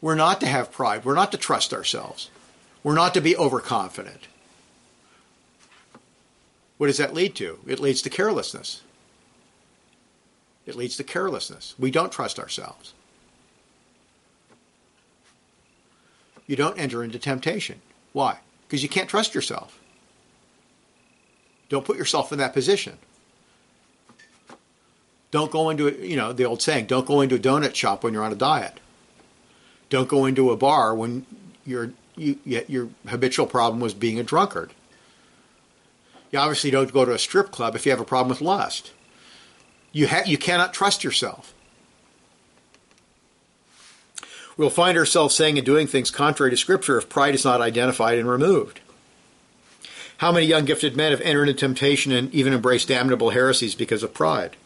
[0.00, 1.04] We're not to have pride.
[1.04, 2.30] We're not to trust ourselves.
[2.82, 4.28] We're not to be overconfident.
[6.76, 7.58] What does that lead to?
[7.66, 8.82] It leads to carelessness.
[10.64, 11.74] It leads to carelessness.
[11.78, 12.92] We don't trust ourselves.
[16.46, 17.80] You don't enter into temptation.
[18.12, 18.38] Why?
[18.68, 19.78] Because you can't trust yourself.
[21.70, 22.98] Don't put yourself in that position.
[25.30, 28.12] Don't go into, you know, the old saying, don't go into a donut shop when
[28.12, 28.80] you're on a diet.
[29.90, 31.26] Don't go into a bar when
[31.64, 34.72] your you, your habitual problem was being a drunkard.
[36.30, 38.92] You obviously don't go to a strip club if you have a problem with lust.
[39.92, 41.54] You, ha- you cannot trust yourself.
[44.58, 48.18] We'll find ourselves saying and doing things contrary to Scripture if pride is not identified
[48.18, 48.80] and removed.
[50.18, 54.02] How many young gifted men have entered into temptation and even embraced damnable heresies because
[54.02, 54.56] of pride?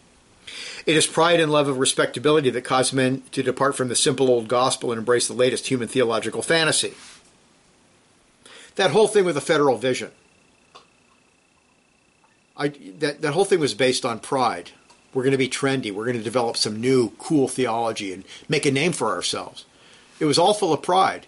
[0.87, 4.31] It is pride and love of respectability that cause men to depart from the simple
[4.31, 6.95] old gospel and embrace the latest human theological fantasy.
[8.77, 10.11] That whole thing with the federal vision.
[12.57, 14.71] I, that, that whole thing was based on pride.
[15.13, 15.93] We're going to be trendy.
[15.93, 19.67] We're going to develop some new, cool theology and make a name for ourselves.
[20.23, 21.27] It was all full of pride,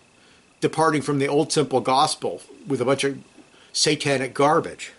[0.60, 3.18] departing from the old simple gospel with a bunch of
[3.72, 4.92] satanic garbage.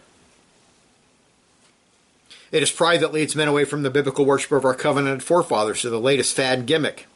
[2.51, 5.81] It is pride that leads men away from the biblical worship of our covenanted forefathers
[5.83, 7.07] to the latest fad gimmick.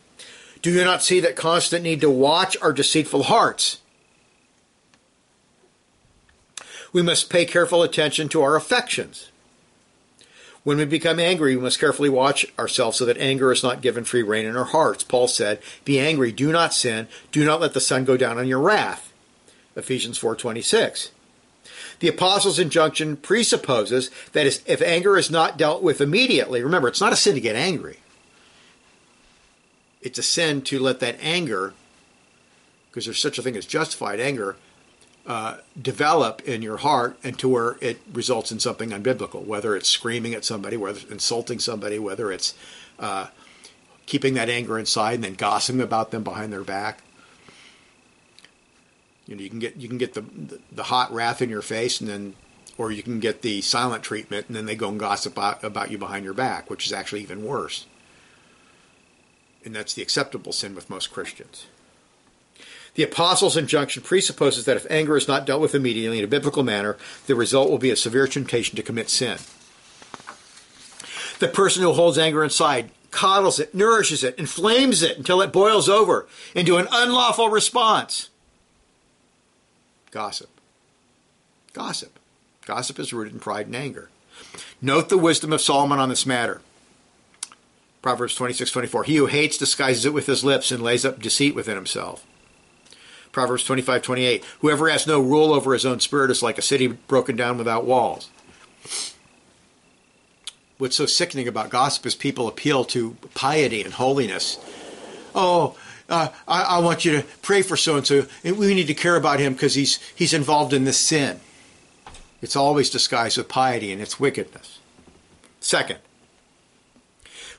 [0.62, 3.82] Do you not see that constant need to watch our deceitful hearts?
[6.94, 9.32] We must pay careful attention to our affections.
[10.64, 14.04] When we become angry, we must carefully watch ourselves so that anger is not given
[14.04, 15.04] free rein in our hearts.
[15.04, 18.48] Paul said, "Be angry, do not sin, do not let the sun go down on
[18.48, 19.12] your wrath."
[19.76, 21.10] Ephesians 4:26.
[22.00, 27.14] The apostles' injunction presupposes that if anger is not dealt with immediately, remember, it's not
[27.14, 28.00] a sin to get angry.
[30.02, 31.74] It's a sin to let that anger,
[32.90, 34.56] because there's such a thing as justified anger,
[35.30, 39.88] uh, develop in your heart and to where it results in something unbiblical, whether it's
[39.88, 42.56] screaming at somebody, whether it's insulting somebody, whether it's
[42.98, 43.28] uh,
[44.08, 47.04] keeping that anger inside and then gossiping about them behind their back.
[49.28, 50.26] You know, you can get you can get the,
[50.72, 52.34] the, hot wrath in your face, and then,
[52.80, 55.92] or you can get the silent treatment, and then they go and gossip about, about
[55.92, 57.86] you behind your back, which is actually even worse.
[59.64, 61.68] And that's the acceptable sin with most Christians.
[63.00, 66.64] The apostles' injunction presupposes that if anger is not dealt with immediately in a biblical
[66.64, 66.98] manner,
[67.28, 69.38] the result will be a severe temptation to commit sin.
[71.40, 75.88] The person who holds anger inside coddles it, nourishes it, inflames it until it boils
[75.88, 78.32] over into an unlawful response.
[80.12, 80.50] Gossip.
[81.72, 82.20] Gossip.
[82.66, 84.10] Gossip is rooted in pride and anger.
[84.82, 86.60] Note the wisdom of Solomon on this matter.
[88.02, 89.06] Proverbs 26 24.
[89.06, 92.26] He who hates disguises it with his lips and lays up deceit within himself.
[93.32, 94.46] Proverbs 25 28.
[94.62, 97.86] Whoever has no rule over his own spirit is like a city broken down without
[97.86, 98.30] walls.
[100.78, 104.58] What's so sickening about gossip is people appeal to piety and holiness.
[105.36, 105.76] Oh,
[106.08, 109.16] uh, I, I want you to pray for so and so, we need to care
[109.16, 111.40] about him because he's he's involved in this sin.
[112.42, 114.80] It's always disguised with piety and it's wickedness.
[115.60, 116.00] Second,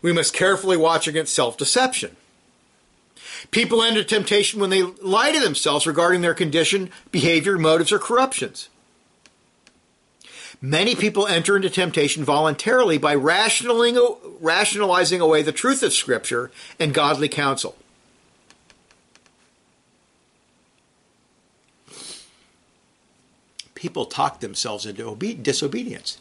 [0.02, 2.16] we must carefully watch against self deception.
[3.50, 8.68] People enter temptation when they lie to themselves regarding their condition, behavior, motives, or corruptions.
[10.62, 17.28] Many people enter into temptation voluntarily by rationalizing away the truth of Scripture and godly
[17.28, 17.76] counsel.
[23.74, 26.18] People talk themselves into disobedience.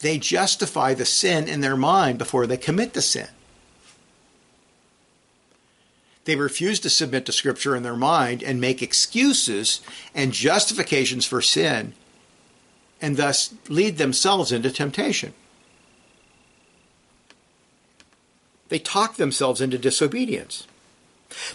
[0.00, 3.28] They justify the sin in their mind before they commit the sin.
[6.26, 9.80] They refuse to submit to Scripture in their mind and make excuses
[10.14, 11.94] and justifications for sin
[13.00, 15.34] and thus lead themselves into temptation.
[18.68, 20.66] They talk themselves into disobedience.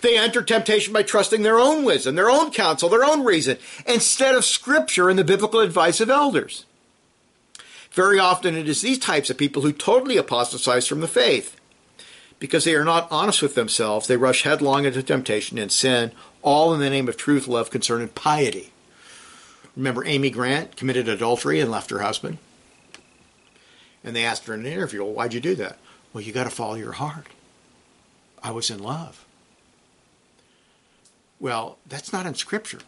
[0.02, 4.36] They enter temptation by trusting their own wisdom, their own counsel, their own reason, instead
[4.36, 6.66] of Scripture and the biblical advice of elders.
[7.92, 11.58] Very often it is these types of people who totally apostatize from the faith.
[12.42, 16.12] Because they are not honest with themselves, they rush headlong into temptation and sin,
[16.42, 18.72] all in the name of truth, love, concern, and piety.
[19.76, 22.40] Remember, Amy Grant committed adultery and left her husband?
[24.04, 25.78] And they asked her in an interview, well, why'd you do that?
[26.14, 27.28] Well, you got to follow your heart.
[28.42, 29.24] I was in love.
[31.40, 32.80] Well, that's not in Scripture.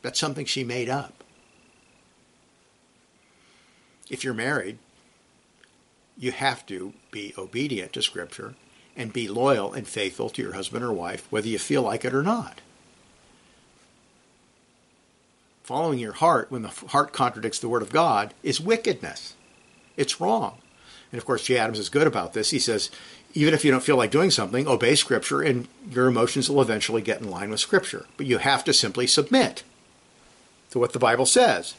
[0.00, 1.22] That's something she made up.
[4.08, 4.78] If you're married,
[6.16, 8.54] you have to be obedient to Scripture
[8.96, 12.14] and be loyal and faithful to your husband or wife, whether you feel like it
[12.14, 12.60] or not
[15.64, 19.34] following your heart when the heart contradicts the word of God is wickedness.
[19.96, 20.58] It's wrong.
[21.10, 22.50] And of course, Jay Adams is good about this.
[22.50, 22.90] He says,
[23.32, 27.02] even if you don't feel like doing something, obey Scripture and your emotions will eventually
[27.02, 28.04] get in line with Scripture.
[28.16, 29.62] But you have to simply submit
[30.70, 31.74] to what the Bible says.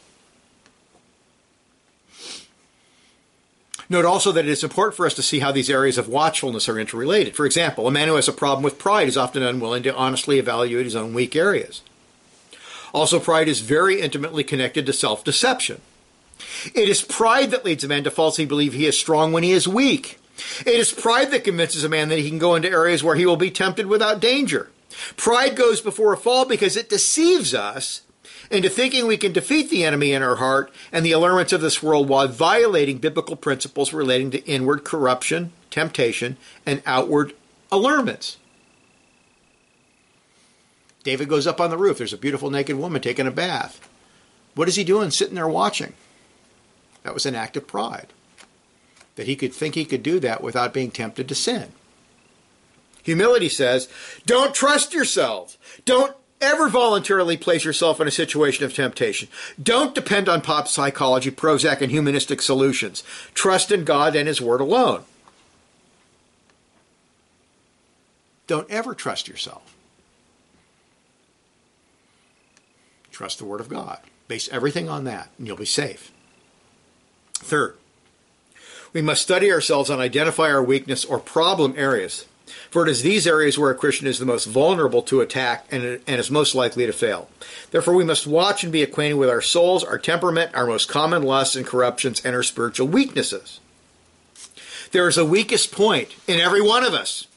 [3.90, 6.68] Note also that it is important for us to see how these areas of watchfulness
[6.68, 7.36] are interrelated.
[7.36, 10.40] For example, a man who has a problem with pride is often unwilling to honestly
[10.40, 11.82] evaluate his own weak areas.
[12.94, 15.82] Also, pride is very intimately connected to self deception.
[16.74, 19.52] It is pride that leads a man to falsely believe he is strong when he
[19.52, 20.18] is weak.
[20.66, 23.26] It is pride that convinces a man that he can go into areas where he
[23.26, 24.70] will be tempted without danger.
[25.16, 28.02] Pride goes before a fall because it deceives us
[28.52, 31.82] into thinking we can defeat the enemy in our heart and the allurements of this
[31.82, 37.34] world while violating biblical principles relating to inward corruption, temptation, and outward
[37.72, 38.38] allurements.
[41.04, 42.00] David goes up on the roof.
[42.00, 43.88] There's a beautiful naked woman taking a bath.
[44.56, 45.93] What is he doing sitting there watching?
[47.04, 48.08] That was an act of pride.
[49.16, 51.72] That he could think he could do that without being tempted to sin.
[53.04, 53.88] Humility says,
[54.26, 55.60] don't trust yourselves.
[55.86, 59.28] Don't ever voluntarily place yourself in a situation of temptation.
[59.62, 63.04] Don't depend on pop psychology, Prozac, and humanistic solutions.
[63.34, 65.04] Trust in God and His Word alone.
[68.48, 69.76] Don't ever trust yourself.
[73.12, 74.00] Trust the Word of God.
[74.28, 76.12] Base everything on that, and you'll be safe.
[77.36, 77.78] Third,
[78.94, 82.26] we must study ourselves and identify our weakness or problem areas.
[82.70, 85.84] For it is these areas where a Christian is the most vulnerable to attack and,
[85.84, 87.30] and is most likely to fail.
[87.72, 91.24] Therefore, we must watch and be acquainted with our souls, our temperament, our most common
[91.24, 93.60] lusts and corruptions, and our spiritual weaknesses.
[94.91, 97.28] There is a weakest point in every one of us.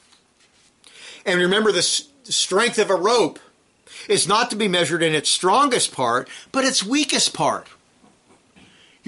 [1.25, 3.39] And remember, the strength of a rope
[4.09, 7.67] is not to be measured in its strongest part, but its weakest part.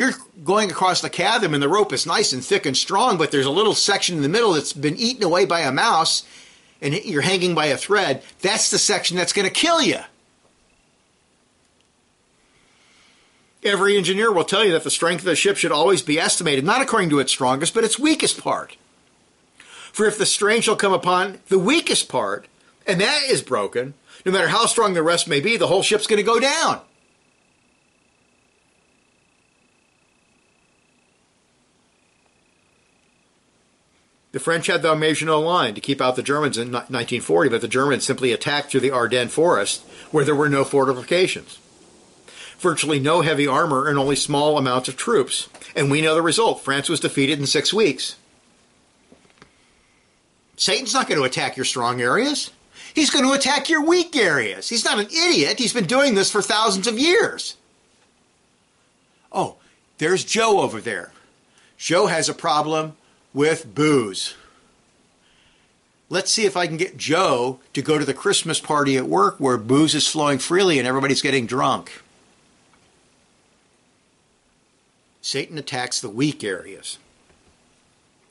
[0.01, 3.31] You're going across the chasm and the rope is nice and thick and strong, but
[3.31, 6.23] there's a little section in the middle that's been eaten away by a mouse
[6.81, 8.23] and you're hanging by a thread.
[8.41, 9.99] That's the section that's going to kill you.
[13.63, 16.65] Every engineer will tell you that the strength of the ship should always be estimated
[16.65, 18.79] not according to its strongest, but its weakest part.
[19.93, 22.47] For if the strain shall come upon the weakest part,
[22.87, 23.93] and that is broken,
[24.25, 26.81] no matter how strong the rest may be, the whole ship's going to go down.
[34.33, 37.69] The French had the Maginot Line to keep out the Germans in 1940, but the
[37.69, 41.59] Germans simply attacked through the Ardennes forest where there were no fortifications.
[42.59, 45.49] Virtually no heavy armor and only small amounts of troops.
[45.75, 46.63] And we know the result.
[46.63, 48.17] France was defeated in six weeks.
[50.57, 52.51] Satan's not going to attack your strong areas.
[52.95, 54.69] He's going to attack your weak areas.
[54.69, 55.59] He's not an idiot.
[55.59, 57.57] He's been doing this for thousands of years.
[59.33, 59.57] Oh,
[59.99, 61.13] there's Joe over there.
[61.79, 62.97] Joe has a problem
[63.33, 64.35] with booze.
[66.09, 69.37] let's see if I can get Joe to go to the Christmas party at work
[69.39, 72.03] where booze is flowing freely and everybody's getting drunk.
[75.23, 76.99] Satan attacks the weak areas.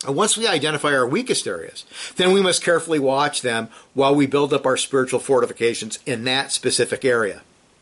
[0.06, 1.86] And once we identify our weakest areas,
[2.16, 6.52] then we must carefully watch them while we build up our spiritual fortifications in that
[6.52, 7.42] specific area.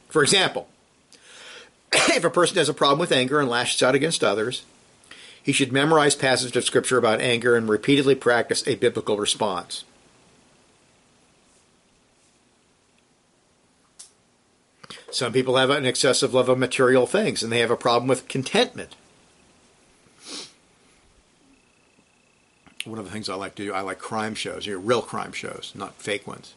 [0.09, 0.67] For example,
[1.93, 4.63] if a person has a problem with anger and lashes out against others,
[5.47, 9.85] he should memorize passages of scripture about anger and repeatedly practice a biblical response.
[15.09, 18.27] Some people have an excessive love of material things and they have a problem with
[18.27, 18.97] contentment.
[22.83, 25.01] One of the things I like to do, I like crime shows, you know, real
[25.01, 26.55] crime shows, not fake ones.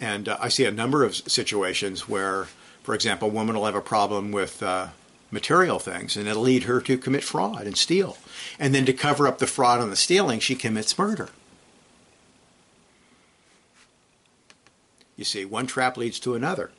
[0.00, 2.48] And uh, I see a number of situations where,
[2.82, 4.88] for example, a woman will have a problem with uh,
[5.30, 8.16] material things and it'll lead her to commit fraud and steal.
[8.58, 11.28] And then to cover up the fraud and the stealing, she commits murder.
[15.16, 16.70] You see, one trap leads to another.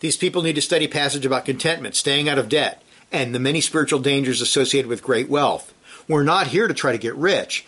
[0.00, 3.60] These people need to study passage about contentment, staying out of debt, and the many
[3.60, 5.72] spiritual dangers associated with great wealth.
[6.08, 7.66] We're not here to try to get rich.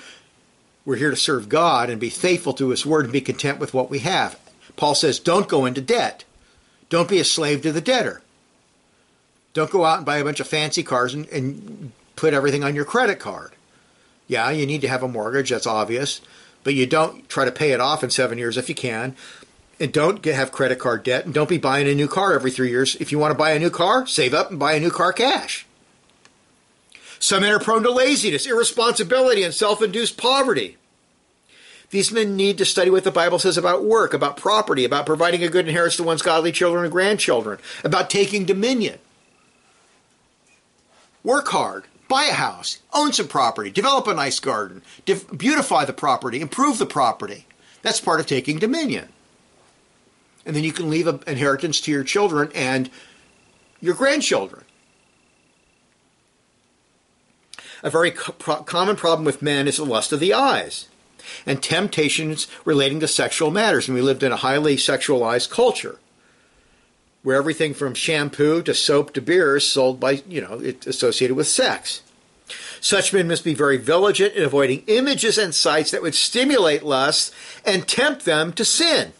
[0.85, 3.75] We're here to serve God and be faithful to His Word and be content with
[3.75, 4.39] what we have.
[4.77, 6.25] Paul says, don't go into debt.
[6.89, 8.23] Don't be a slave to the debtor.
[9.55, 12.75] Don't go out and buy a bunch of fancy cars and, and put everything on
[12.75, 13.53] your credit card.
[14.27, 16.21] Yeah, you need to have a mortgage, that's obvious,
[16.65, 19.17] but you don't try to pay it off in seven years if you can
[19.81, 22.51] and don't get, have credit card debt and don't be buying a new car every
[22.51, 22.97] three years.
[22.97, 25.13] If you want to buy a new car, save up and buy a new car
[25.13, 25.67] cash.
[27.19, 30.77] Some men are prone to laziness, irresponsibility, and self induced poverty.
[31.91, 35.43] These men need to study what the Bible says about work, about property, about providing
[35.43, 38.99] a good inheritance to one's godly children and grandchildren, about taking dominion.
[41.29, 46.41] Work hard, buy a house, own some property, develop a nice garden, beautify the property,
[46.41, 47.47] improve the property.
[47.83, 49.11] That's part of taking dominion
[50.49, 52.89] and then you can leave an inheritance to your children and
[53.83, 54.65] your grandchildren.
[57.83, 60.89] A very co- common problem with men is the lust of the eyes
[61.45, 63.87] and temptations relating to sexual matters.
[63.87, 65.99] And we lived in a highly sexualized culture
[67.23, 71.35] where everything from shampoo to soap to beer is sold by, you know, it's associated
[71.35, 72.03] with sex.
[72.81, 77.35] Such men must be very vigilant in avoiding images and sights that would stimulate lust
[77.65, 79.13] and tempt them to sin.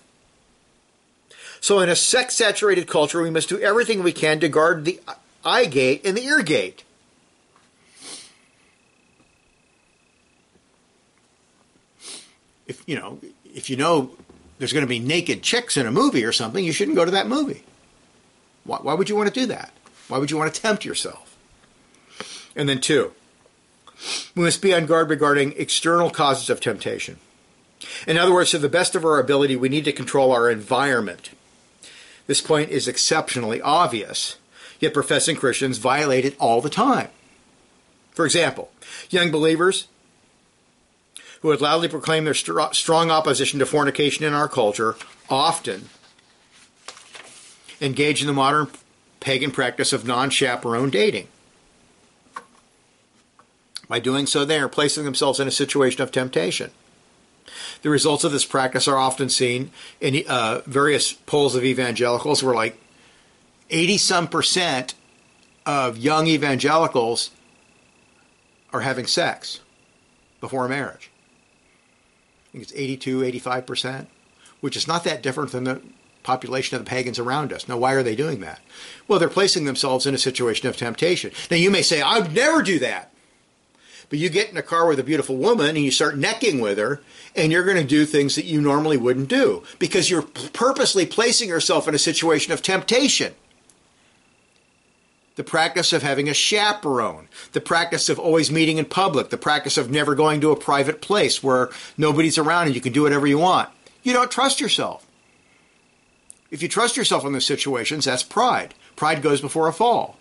[1.61, 5.01] So, in a sex saturated culture, we must do everything we can to guard the
[5.45, 6.85] eye gate and the ear gate.
[12.69, 13.19] If you know,
[13.55, 14.13] if you know
[14.59, 17.11] there's going to be naked chicks in a movie or something, you shouldn't go to
[17.11, 17.65] that movie.
[18.69, 19.73] Why, why would you want to do that?
[20.09, 21.37] Why would you want to tempt yourself?
[22.55, 23.13] And then, two,
[24.35, 27.19] we must be on guard regarding external causes of temptation.
[28.07, 31.31] In other words, to the best of our ability, we need to control our environment.
[32.27, 34.37] This point is exceptionally obvious,
[34.81, 37.09] yet professing Christians violate it all the time.
[38.11, 38.71] For example,
[39.09, 39.89] young believers
[41.41, 44.97] who would loudly proclaim their strong opposition to fornication in our culture
[45.31, 45.89] often
[47.81, 48.69] engage in the modern
[49.21, 51.29] pagan practice of non chaperone dating.
[53.89, 56.71] By doing so, they are placing themselves in a situation of temptation.
[57.83, 59.71] The results of this practice are often seen
[60.01, 62.79] in uh, various polls of evangelicals, where like
[63.71, 64.95] 80 some percent
[65.65, 67.31] of young evangelicals
[68.73, 69.61] are having sex
[70.41, 71.11] before marriage.
[72.49, 74.09] I think it's 82, 85 percent,
[74.61, 75.81] which is not that different than the
[76.29, 77.67] population of the pagans around us.
[77.67, 78.61] Now, why are they doing that?
[79.09, 81.33] Well, they're placing themselves in a situation of temptation.
[81.51, 83.11] Now, you may say, I would never do that.
[84.11, 86.77] But you get in a car with a beautiful woman and you start necking with
[86.77, 87.01] her,
[87.35, 91.49] and you're going to do things that you normally wouldn't do because you're purposely placing
[91.49, 93.35] yourself in a situation of temptation.
[95.37, 99.79] The practice of having a chaperone, the practice of always meeting in public, the practice
[99.79, 103.27] of never going to a private place where nobody's around and you can do whatever
[103.27, 103.71] you want.
[104.03, 105.07] You don't trust yourself.
[106.51, 108.75] If you trust yourself in those situations, that's pride.
[108.97, 110.17] Pride goes before a fall.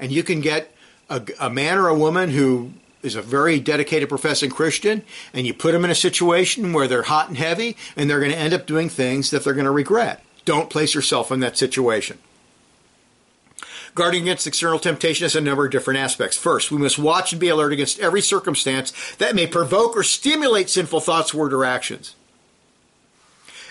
[0.00, 0.74] And you can get
[1.10, 2.72] a, a man or a woman who
[3.02, 7.02] is a very dedicated professing Christian, and you put them in a situation where they're
[7.02, 9.70] hot and heavy, and they're going to end up doing things that they're going to
[9.70, 10.24] regret.
[10.44, 12.18] Don't place yourself in that situation.
[13.94, 16.36] Guarding against external temptation has a number of different aspects.
[16.36, 20.70] First, we must watch and be alert against every circumstance that may provoke or stimulate
[20.70, 22.14] sinful thoughts, words, or actions.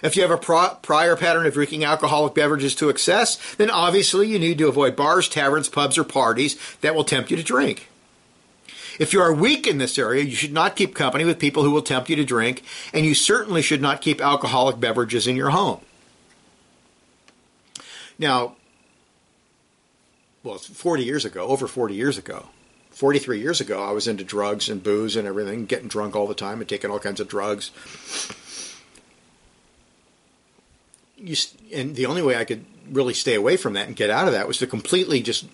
[0.04, 4.40] If you have a prior pattern of drinking alcoholic beverages to excess, then obviously you
[4.40, 7.90] need to avoid bars, taverns, pubs, or parties that will tempt you to drink.
[9.00, 11.72] If you are weak in this area, you should not keep company with people who
[11.72, 15.52] will tempt you to drink, and you certainly should not keep alcoholic beverages in your
[15.52, 15.82] home.
[18.18, 18.56] Now,
[20.44, 22.48] well, 40 years ago, over 40 years ago,
[22.90, 26.34] 43 years ago, I was into drugs and booze and everything, getting drunk all the
[26.34, 27.70] time and taking all kinds of drugs.
[31.18, 31.36] You,
[31.74, 34.34] and the only way I could really stay away from that and get out of
[34.34, 35.46] that was to completely just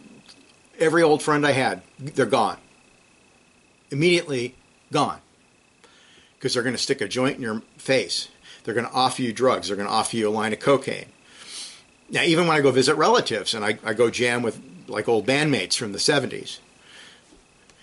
[0.79, 2.57] every old friend I had, they're gone.
[3.91, 4.55] Immediately
[4.91, 5.19] gone.
[6.37, 8.27] Because they're going to stick a joint in your face.
[8.63, 9.67] They're going to offer you drugs.
[9.67, 11.05] They're going to offer you a line of cocaine.
[12.09, 15.25] Now, even when I go visit relatives and I, I go jam with like old
[15.25, 16.59] bandmates from the 70s,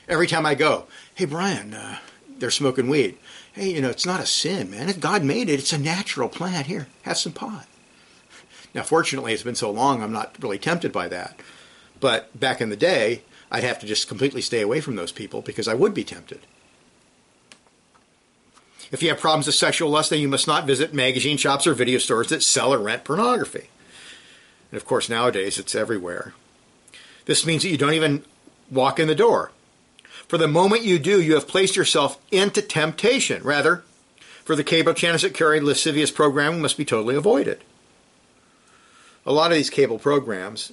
[0.09, 1.99] every time I go, hey, Brian, uh,
[2.41, 3.18] they're smoking weed.
[3.53, 4.88] Hey, you know, it's not a sin, man.
[4.88, 6.66] If God made it, it's a natural plant.
[6.66, 7.66] Here, have some pot.
[8.74, 11.38] Now, fortunately, it's been so long, I'm not really tempted by that.
[11.99, 15.43] But back in the day, I'd have to just completely stay away from those people
[15.43, 16.41] because I would be tempted.
[18.93, 21.74] If you have problems with sexual lust, then you must not visit magazine shops or
[21.74, 23.68] video stores that sell or rent pornography.
[24.70, 26.34] And of course, nowadays it's everywhere.
[27.26, 28.24] This means that you don't even
[28.70, 29.53] walk in the door.
[30.31, 33.43] For the moment you do, you have placed yourself into temptation.
[33.43, 33.83] Rather,
[34.45, 37.64] for the cable channels that carry lascivious programming must be totally avoided.
[39.26, 40.70] A lot of these cable programs,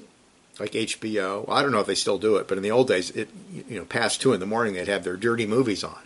[0.60, 3.10] like HBO, I don't know if they still do it, but in the old days,
[3.10, 6.04] it you know past two in the morning they'd have their dirty movies on.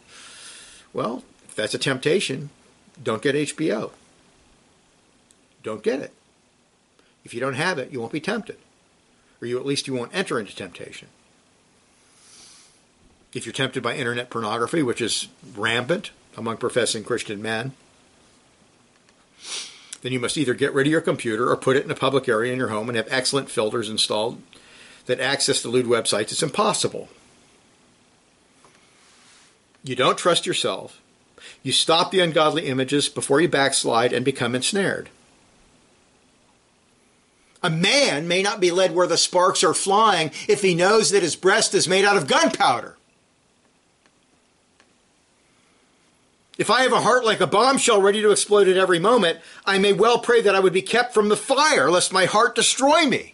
[0.94, 2.52] Well, if that's a temptation,
[3.04, 3.92] don't get HBO.
[5.62, 6.14] Don't get it.
[7.26, 8.60] If you don't have it, you won't be tempted.
[9.42, 11.10] Or you at least you won't enter into temptation.
[13.34, 17.74] If you're tempted by internet pornography, which is rampant among professing Christian men,
[20.02, 22.28] then you must either get rid of your computer or put it in a public
[22.28, 24.42] area in your home and have excellent filters installed
[25.06, 26.32] that access the lewd websites.
[26.32, 27.10] It's impossible.
[29.84, 31.00] You don't trust yourself.
[31.64, 35.10] You stop the ungodly images before you backslide and become ensnared.
[37.64, 41.24] A man may not be led where the sparks are flying if he knows that
[41.24, 42.98] his breast is made out of gunpowder.
[46.62, 49.80] If I have a heart like a bombshell ready to explode at every moment, I
[49.80, 53.08] may well pray that I would be kept from the fire, lest my heart destroy
[53.08, 53.34] me.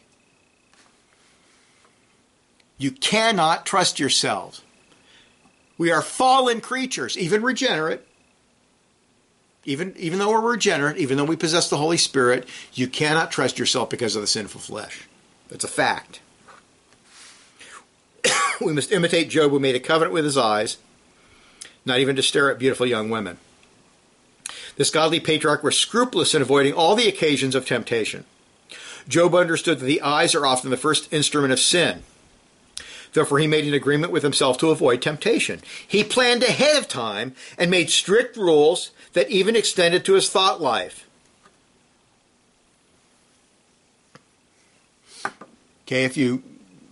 [2.78, 4.62] You cannot trust yourselves.
[5.78, 8.00] We are fallen creatures, even regenerate.
[9.66, 13.60] Even, even though we're regenerate, even though we possess the Holy Spirit, you cannot trust
[13.60, 15.06] yourself because of the sinful flesh.
[15.50, 16.22] That's a fact.
[18.62, 20.78] we must imitate Job, who made a covenant with his eyes,
[21.88, 23.38] not even to stare at beautiful young women.
[24.76, 28.26] This godly patriarch was scrupulous in avoiding all the occasions of temptation.
[29.08, 32.04] Job understood that the eyes are often the first instrument of sin.
[33.14, 35.62] Therefore, he made an agreement with himself to avoid temptation.
[35.88, 40.62] He planned ahead of time and made strict rules that even extended to his thought
[40.62, 41.08] life.
[45.86, 46.44] Okay, if you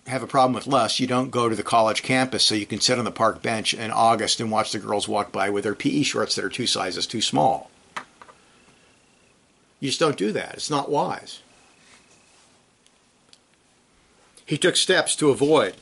[0.07, 2.79] have a problem with lust, you don't go to the college campus so you can
[2.79, 5.75] sit on the park bench in August and watch the girls walk by with their
[5.75, 7.71] PE shorts that are two sizes too small.
[9.79, 10.55] You just don't do that.
[10.55, 11.41] It's not wise.
[14.45, 15.75] He took steps to avoid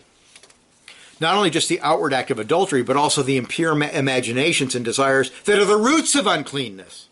[1.19, 5.31] not only just the outward act of adultery, but also the impure imaginations and desires
[5.45, 7.07] that are the roots of uncleanness.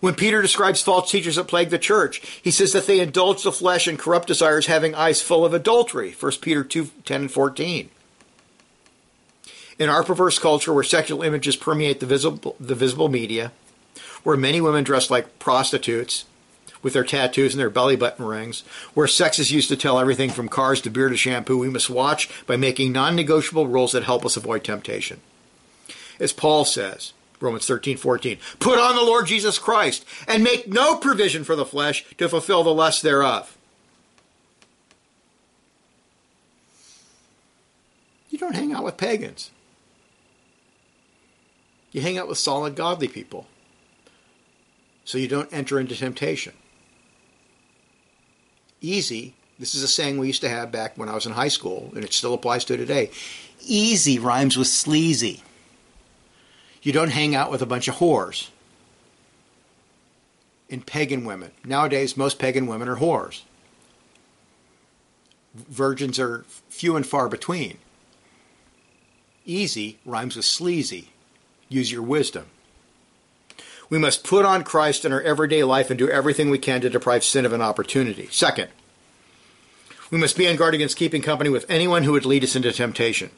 [0.00, 3.50] When Peter describes false teachers that plague the church, he says that they indulge the
[3.50, 6.14] flesh and corrupt desires, having eyes full of adultery.
[6.18, 7.90] 1 Peter 2 10 and 14.
[9.78, 13.52] In our perverse culture where sexual images permeate the visible, the visible media,
[14.22, 16.24] where many women dress like prostitutes
[16.82, 18.62] with their tattoos and their belly button rings,
[18.94, 21.90] where sex is used to tell everything from cars to beer to shampoo, we must
[21.90, 25.20] watch by making non negotiable rules that help us avoid temptation.
[26.20, 28.38] As Paul says, Romans 13, 14.
[28.58, 32.62] Put on the Lord Jesus Christ and make no provision for the flesh to fulfill
[32.62, 33.56] the lust thereof.
[38.30, 39.50] You don't hang out with pagans.
[41.92, 43.46] You hang out with solid, godly people.
[45.04, 46.52] So you don't enter into temptation.
[48.80, 51.48] Easy, this is a saying we used to have back when I was in high
[51.48, 53.10] school, and it still applies to today.
[53.66, 55.42] Easy rhymes with sleazy.
[56.82, 58.48] You don't hang out with a bunch of whores.
[60.68, 61.52] In pagan women.
[61.64, 63.42] Nowadays, most pagan women are whores.
[65.54, 67.78] Virgins are few and far between.
[69.44, 71.08] Easy rhymes with sleazy.
[71.68, 72.46] Use your wisdom.
[73.90, 76.90] We must put on Christ in our everyday life and do everything we can to
[76.90, 78.28] deprive sin of an opportunity.
[78.30, 78.68] Second,
[80.10, 82.70] we must be on guard against keeping company with anyone who would lead us into
[82.72, 83.30] temptation.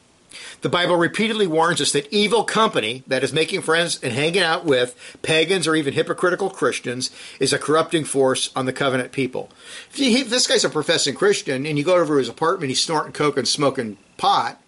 [0.61, 4.64] The Bible repeatedly warns us that evil company, that is making friends and hanging out
[4.64, 9.51] with pagans or even hypocritical Christians, is a corrupting force on the covenant people.
[9.91, 12.70] If, you, if this guy's a professing Christian and you go over to his apartment,
[12.70, 14.61] he's snorting coke and smoking pot,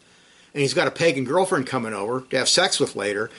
[0.54, 3.30] and he's got a pagan girlfriend coming over to have sex with later,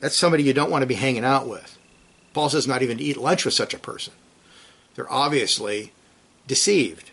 [0.00, 1.78] that's somebody you don't want to be hanging out with.
[2.32, 4.12] Paul says not even to eat lunch with such a person.
[4.94, 5.92] They're obviously
[6.46, 7.10] deceived.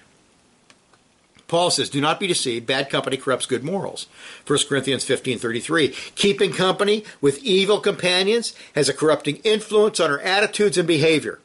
[1.48, 2.66] Paul says, "Do not be deceived.
[2.66, 4.08] Bad company corrupts good morals."
[4.46, 5.93] 1 Corinthians 15:33.
[6.16, 11.39] Keeping company with evil companions has a corrupting influence on our attitudes and behavior.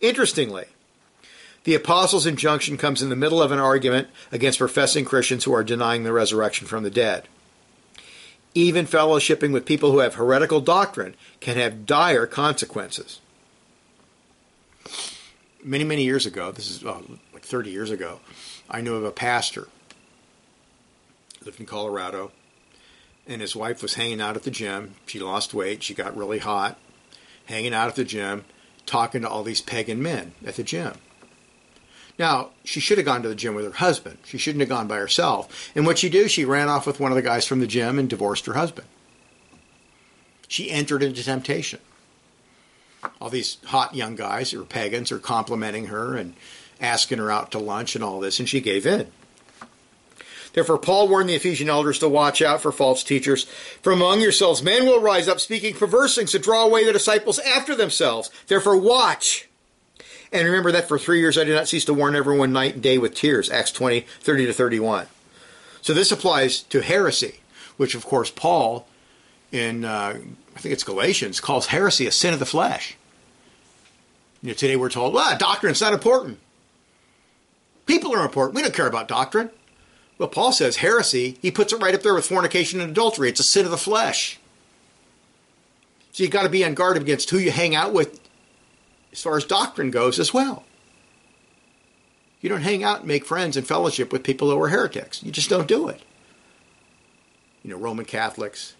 [0.00, 0.64] Interestingly,
[1.66, 5.64] the apostles' injunction comes in the middle of an argument against professing Christians who are
[5.64, 7.26] denying the resurrection from the dead.
[8.54, 13.20] Even fellowshipping with people who have heretical doctrine can have dire consequences.
[15.64, 17.02] Many, many years ago, this is oh,
[17.34, 18.20] like 30 years ago,
[18.68, 19.68] I knew of a pastor,
[21.44, 22.32] lived in Colorado,
[23.26, 24.94] and his wife was hanging out at the gym.
[25.06, 26.78] She lost weight, she got really hot,
[27.46, 28.44] hanging out at the gym,
[28.84, 30.94] talking to all these pagan men at the gym.
[32.18, 34.18] Now, she should have gone to the gym with her husband.
[34.24, 35.70] She shouldn't have gone by herself.
[35.74, 36.28] And what she do?
[36.28, 38.88] She ran off with one of the guys from the gym and divorced her husband.
[40.48, 41.80] She entered into temptation.
[43.20, 46.34] All these hot young guys who are pagans are complimenting her and
[46.80, 49.06] asking her out to lunch and all this, and she gave in.
[50.52, 53.44] Therefore, Paul warned the Ephesian elders to watch out for false teachers.
[53.82, 57.38] For among yourselves men will rise up speaking perverse things to draw away the disciples
[57.38, 58.30] after themselves.
[58.46, 59.48] Therefore, watch.
[60.32, 62.82] And remember that for three years I did not cease to warn everyone night and
[62.82, 63.50] day with tears.
[63.50, 65.06] Acts 20, 30 to 31.
[65.82, 67.40] So this applies to heresy,
[67.76, 68.88] which of course Paul
[69.52, 70.18] in, uh,
[70.56, 72.96] I think it's Galatians, calls heresy a sin of the flesh.
[74.42, 76.38] You know, today we're told, well, doctrine's not important.
[77.86, 78.54] People are important.
[78.54, 79.50] We don't care about doctrine.
[80.18, 83.28] Well, Paul says heresy, he puts it right up there with fornication and adultery.
[83.28, 84.38] It's a sin of the flesh.
[86.12, 88.20] So you've got to be on guard against who you hang out with
[89.12, 90.64] as far as doctrine goes as well.
[92.40, 95.22] You don't hang out and make friends and fellowship with people who are heretics.
[95.22, 96.00] You just don't do it.
[97.62, 98.74] You know, Roman Catholics,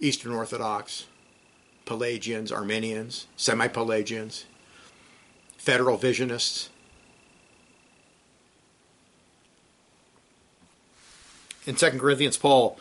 [0.00, 1.06] Eastern Orthodox,
[1.86, 4.44] Pelagians, Arminians, semi Pelagians,
[5.56, 6.68] Federal Visionists.
[11.70, 12.76] In 2 Corinthians, Paul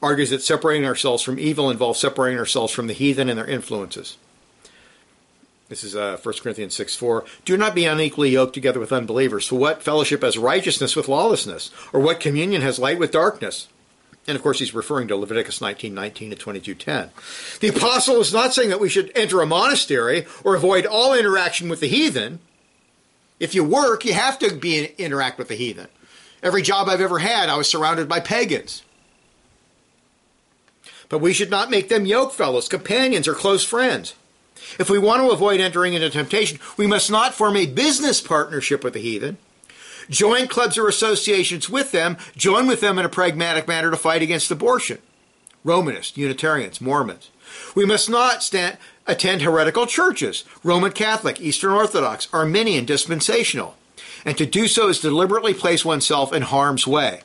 [0.00, 4.16] argues that separating ourselves from evil involves separating ourselves from the heathen and their influences.
[5.68, 7.26] This is uh, 1 Corinthians 6 4.
[7.44, 9.46] Do not be unequally yoked together with unbelievers.
[9.46, 11.70] For what fellowship has righteousness with lawlessness?
[11.92, 13.68] Or what communion has light with darkness?
[14.26, 17.10] And of course, he's referring to Leviticus 19 19 to 22 10.
[17.60, 21.68] The apostle is not saying that we should enter a monastery or avoid all interaction
[21.68, 22.38] with the heathen.
[23.38, 25.88] If you work, you have to be interact with the heathen.
[26.42, 28.82] Every job I've ever had, I was surrounded by pagans.
[31.08, 34.14] But we should not make them yoke fellows, companions, or close friends.
[34.78, 38.82] If we want to avoid entering into temptation, we must not form a business partnership
[38.82, 39.36] with the heathen.
[40.08, 42.16] Join clubs or associations with them.
[42.36, 44.98] Join with them in a pragmatic manner to fight against abortion.
[45.64, 47.30] Romanists, Unitarians, Mormons.
[47.74, 53.76] We must not stand, attend heretical churches, Roman Catholic, Eastern Orthodox, Arminian, dispensational
[54.24, 57.22] and to do so is to deliberately place oneself in harm's way.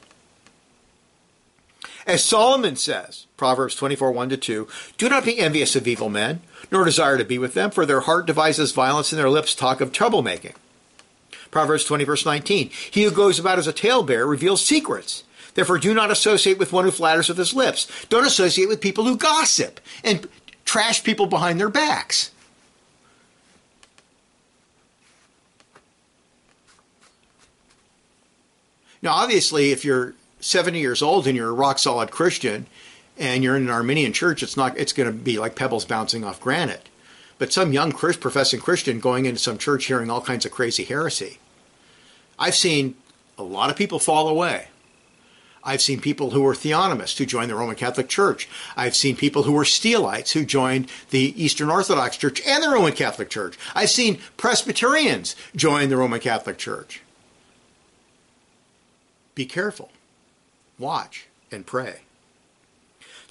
[2.06, 4.68] As Solomon says, Proverbs 24, 1 to 2,
[4.98, 6.40] do not be envious of evil men,
[6.72, 9.82] nor desire to be with them, for their heart devises violence and their lips talk
[9.82, 10.56] of troublemaking.
[11.52, 15.24] Proverbs 20, verse 19, he who goes about as a talebearer reveals secrets.
[15.54, 17.88] Therefore, do not associate with one who flatters with his lips.
[18.10, 20.28] Don't associate with people who gossip and
[20.66, 22.32] trash people behind their backs.
[29.08, 32.66] Now, obviously, if you're 70 years old and you're a rock solid Christian
[33.18, 36.26] and you're in an Arminian church, it's not it's going to be like pebbles bouncing
[36.26, 36.90] off granite.
[37.38, 41.38] But some young professing Christian going into some church hearing all kinds of crazy heresy.
[42.38, 42.96] I've seen
[43.38, 44.68] a lot of people fall away.
[45.64, 48.50] I've seen people who were theonomists who joined the Roman Catholic Church.
[48.76, 52.92] I've seen people who were Steelites who joined the Eastern Orthodox Church and the Roman
[52.92, 53.58] Catholic Church.
[53.74, 57.04] I've seen Presbyterians join the Roman Catholic Church.
[59.38, 59.92] Be careful.
[60.80, 61.98] Watch and pray.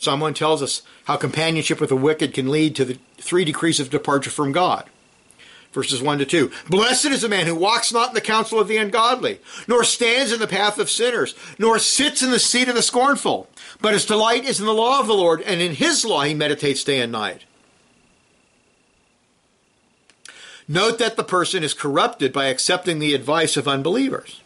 [0.05, 3.91] 1 tells us how companionship with the wicked can lead to the three degrees of
[3.91, 4.89] departure from God.
[5.73, 6.53] Verses 1 to 2.
[6.71, 10.31] Blessed is the man who walks not in the counsel of the ungodly, nor stands
[10.31, 13.49] in the path of sinners, nor sits in the seat of the scornful.
[13.81, 16.35] But his delight is in the law of the Lord, and in his law he
[16.35, 17.43] meditates day and night.
[20.69, 24.41] Note that the person is corrupted by accepting the advice of unbelievers.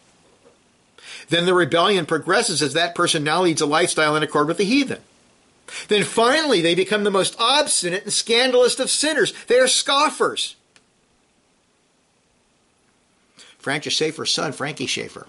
[1.31, 4.65] Then the rebellion progresses as that person now leads a lifestyle in accord with the
[4.65, 4.99] heathen.
[5.87, 9.33] Then finally, they become the most obstinate and scandalous of sinners.
[9.47, 10.57] They are scoffers.
[13.59, 15.27] Francis Schaeffer's son, Frankie Schaeffer,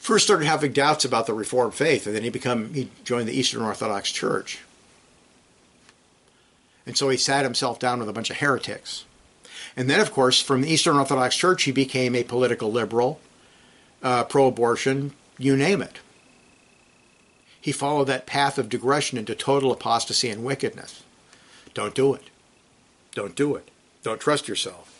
[0.00, 3.38] first started having doubts about the Reformed faith, and then he become he joined the
[3.38, 4.58] Eastern Orthodox Church.
[6.84, 9.04] And so he sat himself down with a bunch of heretics.
[9.76, 13.20] And then, of course, from the Eastern Orthodox Church, he became a political liberal,
[14.02, 16.00] uh, pro abortion, you name it.
[17.60, 21.02] He followed that path of digression into total apostasy and wickedness.
[21.74, 22.30] Don't do it.
[23.14, 23.70] Don't do it.
[24.02, 24.94] Don't trust yourself.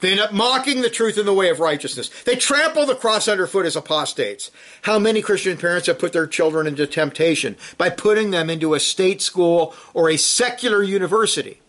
[0.00, 2.10] They end up mocking the truth in the way of righteousness.
[2.24, 4.50] They trample the cross underfoot as apostates.
[4.82, 8.80] How many Christian parents have put their children into temptation by putting them into a
[8.80, 11.60] state school or a secular university?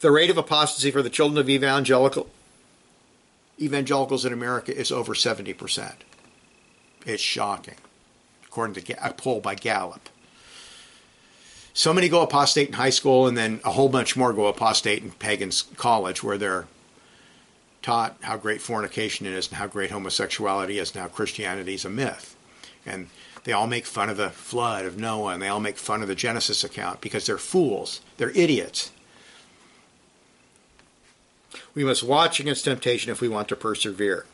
[0.00, 2.28] The rate of apostasy for the children of evangelical
[3.60, 5.92] evangelicals in America is over 70%.
[7.06, 7.76] It's shocking,
[8.44, 10.08] according to a poll by Gallup
[11.72, 15.02] so many go apostate in high school, and then a whole bunch more go apostate
[15.02, 16.66] in pagan's college, where they're
[17.82, 21.90] taught how great fornication is and how great homosexuality is and how Christianity is a
[21.90, 22.36] myth.
[22.84, 23.08] And
[23.44, 26.08] they all make fun of the flood of Noah and they all make fun of
[26.08, 28.02] the Genesis account because they're fools.
[28.18, 28.92] They're idiots.
[31.74, 34.26] We must watch against temptation if we want to persevere.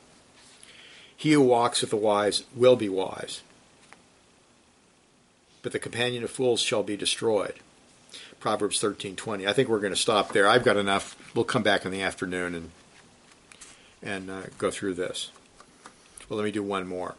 [1.17, 3.41] He who walks with the wise will be wise
[5.67, 7.55] but the companion of fools shall be destroyed.
[8.39, 9.49] Proverbs 13:20.
[9.49, 10.47] I think we're going to stop there.
[10.47, 11.17] I've got enough.
[11.35, 12.71] We'll come back in the afternoon and
[14.01, 15.33] and uh, go through this.
[16.29, 17.17] Well, let me do one more.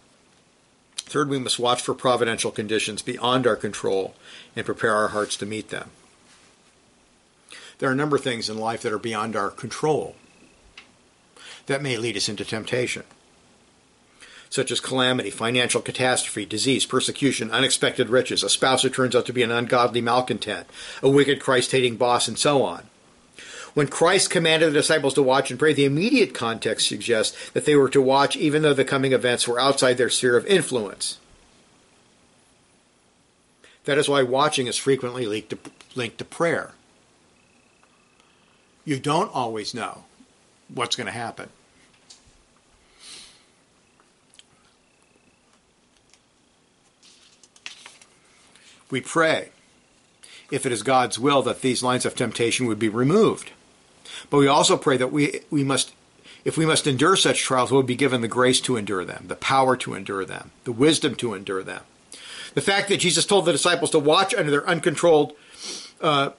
[0.96, 4.16] Third, we must watch for providential conditions beyond our control
[4.56, 5.90] and prepare our hearts to meet them.
[7.80, 10.16] There are a number of things in life that are beyond our control
[11.68, 13.04] that may lead us into temptation
[14.50, 19.34] such as calamity, financial catastrophe, disease, persecution, unexpected riches, a spouse who turns out to
[19.34, 20.68] be an ungodly malcontent,
[21.02, 22.84] a wicked Christ hating boss, and so on.
[23.74, 27.76] When Christ commanded the disciples to watch and pray, the immediate context suggests that they
[27.76, 31.20] were to watch even though the coming events were outside their sphere of influence.
[33.86, 35.60] That is why watching is frequently linked to,
[35.96, 36.72] linked to prayer.
[38.88, 40.06] You don't always know
[40.74, 41.50] what's going to happen.
[48.90, 49.50] we pray,
[50.52, 53.52] if it is God's will, that these lines of temptation would be removed.
[54.30, 55.94] But we also pray that we, we must,
[56.46, 59.36] if we must endure such trials, we'll be given the grace to endure them, the
[59.36, 61.84] power to endure them, the wisdom to endure them.
[62.54, 65.34] The fact that Jesus told the disciples to watch under their uncontrolled,
[66.02, 66.30] uh,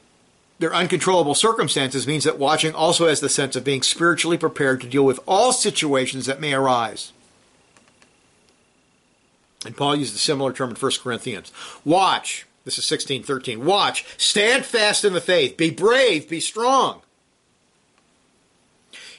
[0.59, 4.89] their uncontrollable circumstances means that watching also has the sense of being spiritually prepared to
[4.89, 7.13] deal with all situations that may arise.
[9.65, 11.53] And Paul used a similar term in 1 Corinthians.
[11.85, 12.47] Watch.
[12.65, 13.65] This is 16:13.
[13.65, 14.05] Watch.
[14.17, 15.57] Stand fast in the faith.
[15.57, 16.29] Be brave.
[16.29, 17.03] Be strong.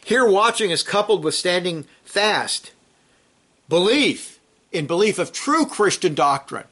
[0.04, 2.72] Here, watching is coupled with standing fast.
[3.68, 4.40] Belief
[4.72, 6.66] in belief of true Christian doctrine.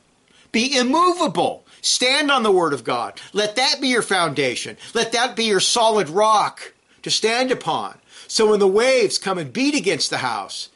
[0.52, 1.66] Be immovable.
[1.82, 3.20] Stand on the Word of God.
[3.34, 4.78] Let that be your foundation.
[4.94, 6.74] Let that be your solid rock
[7.04, 7.98] to stand upon.
[8.28, 10.70] So when the waves come and beat against the house,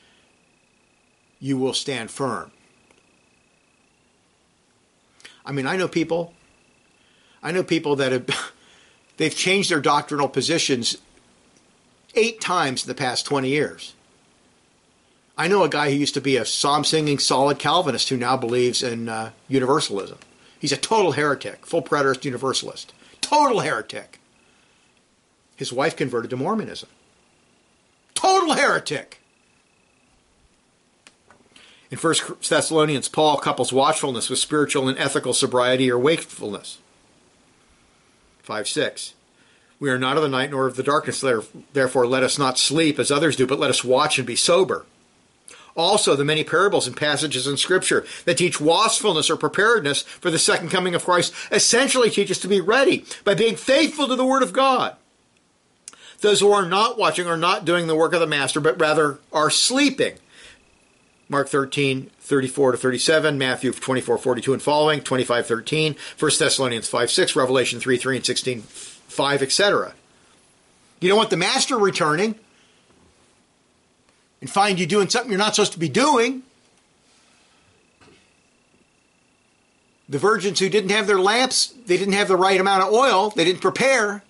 [1.40, 2.52] you will stand firm.
[5.46, 6.34] I mean, I know people.
[7.44, 8.28] I know people that have
[9.18, 10.98] they've changed their doctrinal positions
[12.16, 13.94] eight times in the past 20 years.
[15.38, 18.38] I know a guy who used to be a psalm singing solid Calvinist who now
[18.38, 20.20] believes in uh, universalism.
[20.62, 22.94] He's a total heretic, full preterist universalist.
[23.20, 24.20] Total heretic.
[25.56, 26.88] His wife converted to Mormonism.
[28.14, 29.22] Total heretic.
[31.90, 32.14] In 1
[32.48, 36.78] Thessalonians, Paul couples watchfulness with spiritual and ethical sobriety or wakefulness.
[38.44, 39.16] 5 6.
[39.80, 41.26] We are not of the night nor of the darkness,
[41.74, 44.86] therefore let us not sleep as others do, but let us watch and be sober.
[45.76, 50.40] Also, the many parables and passages in Scripture that teach watchfulness or preparedness for the
[50.40, 54.26] second coming of Christ essentially teach us to be ready by being faithful to the
[54.26, 54.96] Word of God.
[56.20, 59.20] Those who are not watching are not doing the work of the Master, but rather
[59.34, 60.16] are sleeping.
[61.30, 67.10] Mark 13, 34 to 37, Matthew 24, 42 and following, 25, 13, 1 Thessalonians 5,
[67.10, 69.94] 6, Revelation 3, 3 and 16, 5, etc.
[71.00, 72.36] You don't want the master returning
[74.42, 76.44] and find you doing something you're not supposed to be doing.
[80.10, 83.30] The virgins who didn't have their lamps, they didn't have the right amount of oil,
[83.30, 84.24] they didn't prepare.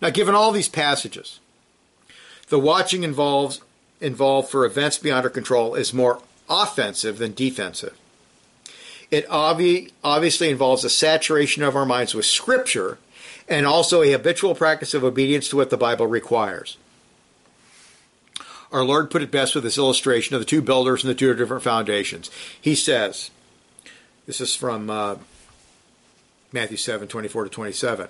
[0.00, 1.40] Now, given all these passages,
[2.48, 3.60] The watching involves
[4.00, 7.96] involved for events beyond our control is more offensive than defensive.
[9.10, 12.98] It obvi- obviously involves a saturation of our minds with Scripture
[13.48, 16.76] and also a habitual practice of obedience to what the Bible requires.
[18.70, 21.32] Our Lord put it best with this illustration of the two builders and the two
[21.34, 22.30] different foundations.
[22.60, 23.30] He says,
[24.26, 25.16] this is from uh,
[26.52, 28.08] Matthew 7 24 to 27.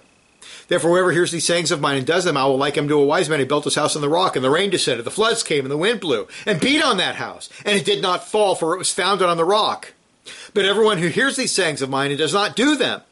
[0.68, 2.98] Therefore, whoever hears these sayings of mine and does them, I will like him to
[2.98, 5.10] a wise man who built his house on the rock, and the rain descended, the
[5.10, 8.26] floods came, and the wind blew, and beat on that house, and it did not
[8.26, 9.94] fall, for it was founded on the rock.
[10.54, 13.02] But everyone who hears these sayings of mine and does not do them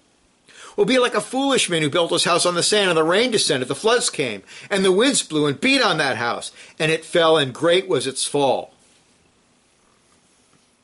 [0.76, 3.02] will be like a foolish man who built his house on the sand, and the
[3.02, 6.92] rain descended, the floods came, and the winds blew and beat on that house, and
[6.92, 8.72] it fell, and great was its fall.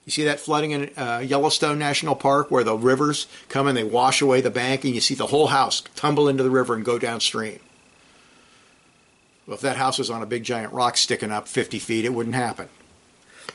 [0.05, 3.84] You see that flooding in uh, Yellowstone National Park where the rivers come and they
[3.84, 6.84] wash away the bank, and you see the whole house tumble into the river and
[6.84, 7.61] go downstream.
[9.47, 12.14] Well, if that house was on a big giant rock sticking up 50 feet, it
[12.14, 12.68] wouldn't happen.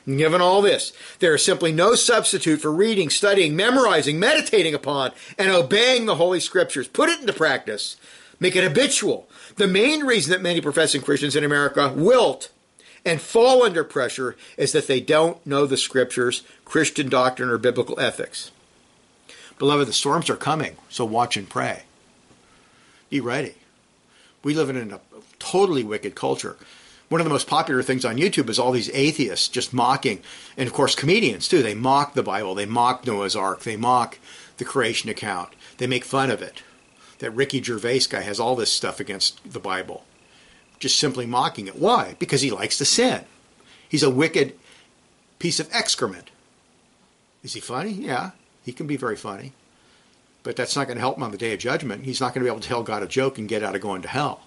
[0.08, 5.50] Given all this, there is simply no substitute for reading, studying, memorizing, meditating upon, and
[5.50, 6.88] obeying the Holy Scriptures.
[6.88, 7.98] Put it into practice.
[8.40, 9.28] Make it habitual.
[9.58, 12.52] The main reason that many professing Christians in America wilt
[13.04, 18.00] and fall under pressure is that they don't know the Scriptures, Christian doctrine, or biblical
[18.00, 18.52] ethics.
[19.60, 21.84] Beloved, the storms are coming, so watch and pray.
[23.10, 23.56] Be ready.
[24.42, 25.02] We live in a
[25.40, 26.56] totally wicked culture
[27.10, 30.22] one of the most popular things on YouTube is all these atheists just mocking,
[30.58, 31.64] and of course comedians too.
[31.64, 34.20] They mock the Bible, they mock Noah's Ark, they mock
[34.58, 36.64] the creation account, they make fun of it.
[37.20, 40.04] That Ricky Gervais guy has all this stuff against the Bible,
[40.80, 41.78] just simply mocking it.
[41.78, 42.16] Why?
[42.20, 43.24] Because he likes to sin.
[43.90, 44.54] He's a wicked
[45.40, 46.30] piece of excrement.
[47.44, 47.92] Is he funny?
[47.92, 48.32] Yeah,
[48.64, 49.54] he can be very funny.
[50.44, 52.06] But that's not going to help him on the day of judgment.
[52.06, 53.82] He's not going to be able to tell God a joke and get out of
[53.82, 54.47] going to hell.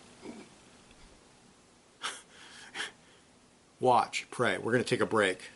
[3.80, 4.58] Watch, pray.
[4.58, 5.50] We're going to take a break.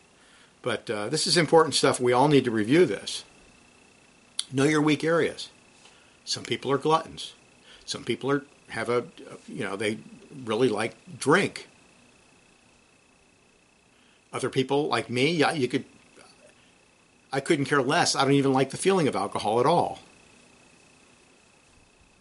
[0.63, 2.01] But uh, this is important stuff.
[2.01, 3.25] We all need to review this.
[4.51, 5.51] Know your weak areas.
[6.25, 7.35] Some people are gluttons.
[7.85, 9.05] Some people are have a
[9.47, 9.99] you know they
[10.45, 11.69] really like drink.
[14.33, 15.85] Other people like me, yeah, you could.
[17.33, 18.17] I couldn't care less.
[18.17, 19.99] I don't even like the feeling of alcohol at all.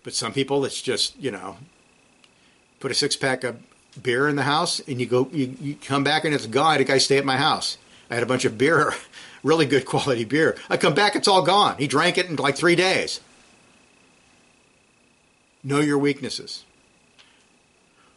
[0.04, 1.58] But some people, it's just you know,
[2.80, 3.58] put a six pack of
[4.02, 6.68] beer in the house, and you go, you, you come back and it's gone.
[6.68, 7.78] I had a guy stay at my house.
[8.10, 8.94] I had a bunch of beer,
[9.44, 10.58] really good quality beer.
[10.70, 11.78] I come back, it's all gone.
[11.78, 13.20] He drank it in like three days.
[15.64, 16.64] Know your weaknesses.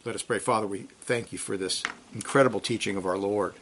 [0.03, 0.39] Let us pray.
[0.39, 3.53] Father, we thank you for this incredible teaching of our Lord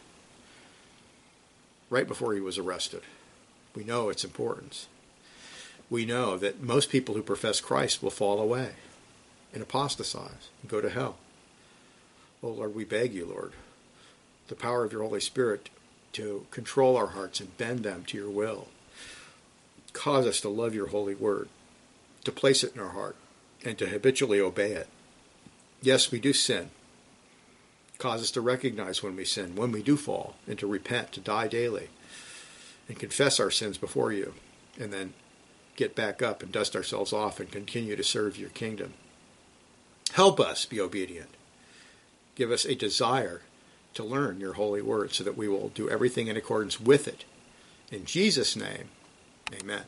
[1.89, 3.01] right before he was arrested.
[3.75, 4.87] We know its importance.
[5.89, 8.71] We know that most people who profess Christ will fall away
[9.53, 11.17] and apostatize and go to hell.
[12.45, 13.53] Oh Lord, we beg you, Lord,
[14.49, 15.71] the power of your Holy Spirit
[16.13, 18.67] to control our hearts and bend them to your will.
[19.93, 21.49] Cause us to love your holy word,
[22.23, 23.15] to place it in our heart,
[23.63, 24.87] and to habitually obey it.
[25.81, 26.69] Yes, we do sin.
[27.97, 31.19] Cause us to recognize when we sin, when we do fall, and to repent, to
[31.19, 31.89] die daily,
[32.87, 34.35] and confess our sins before you,
[34.79, 35.15] and then
[35.75, 38.93] get back up and dust ourselves off and continue to serve your kingdom.
[40.11, 41.29] Help us be obedient
[42.35, 43.41] give us a desire
[43.93, 47.23] to learn your holy word so that we will do everything in accordance with it.
[47.91, 48.89] In Jesus' name,
[49.53, 49.83] amen.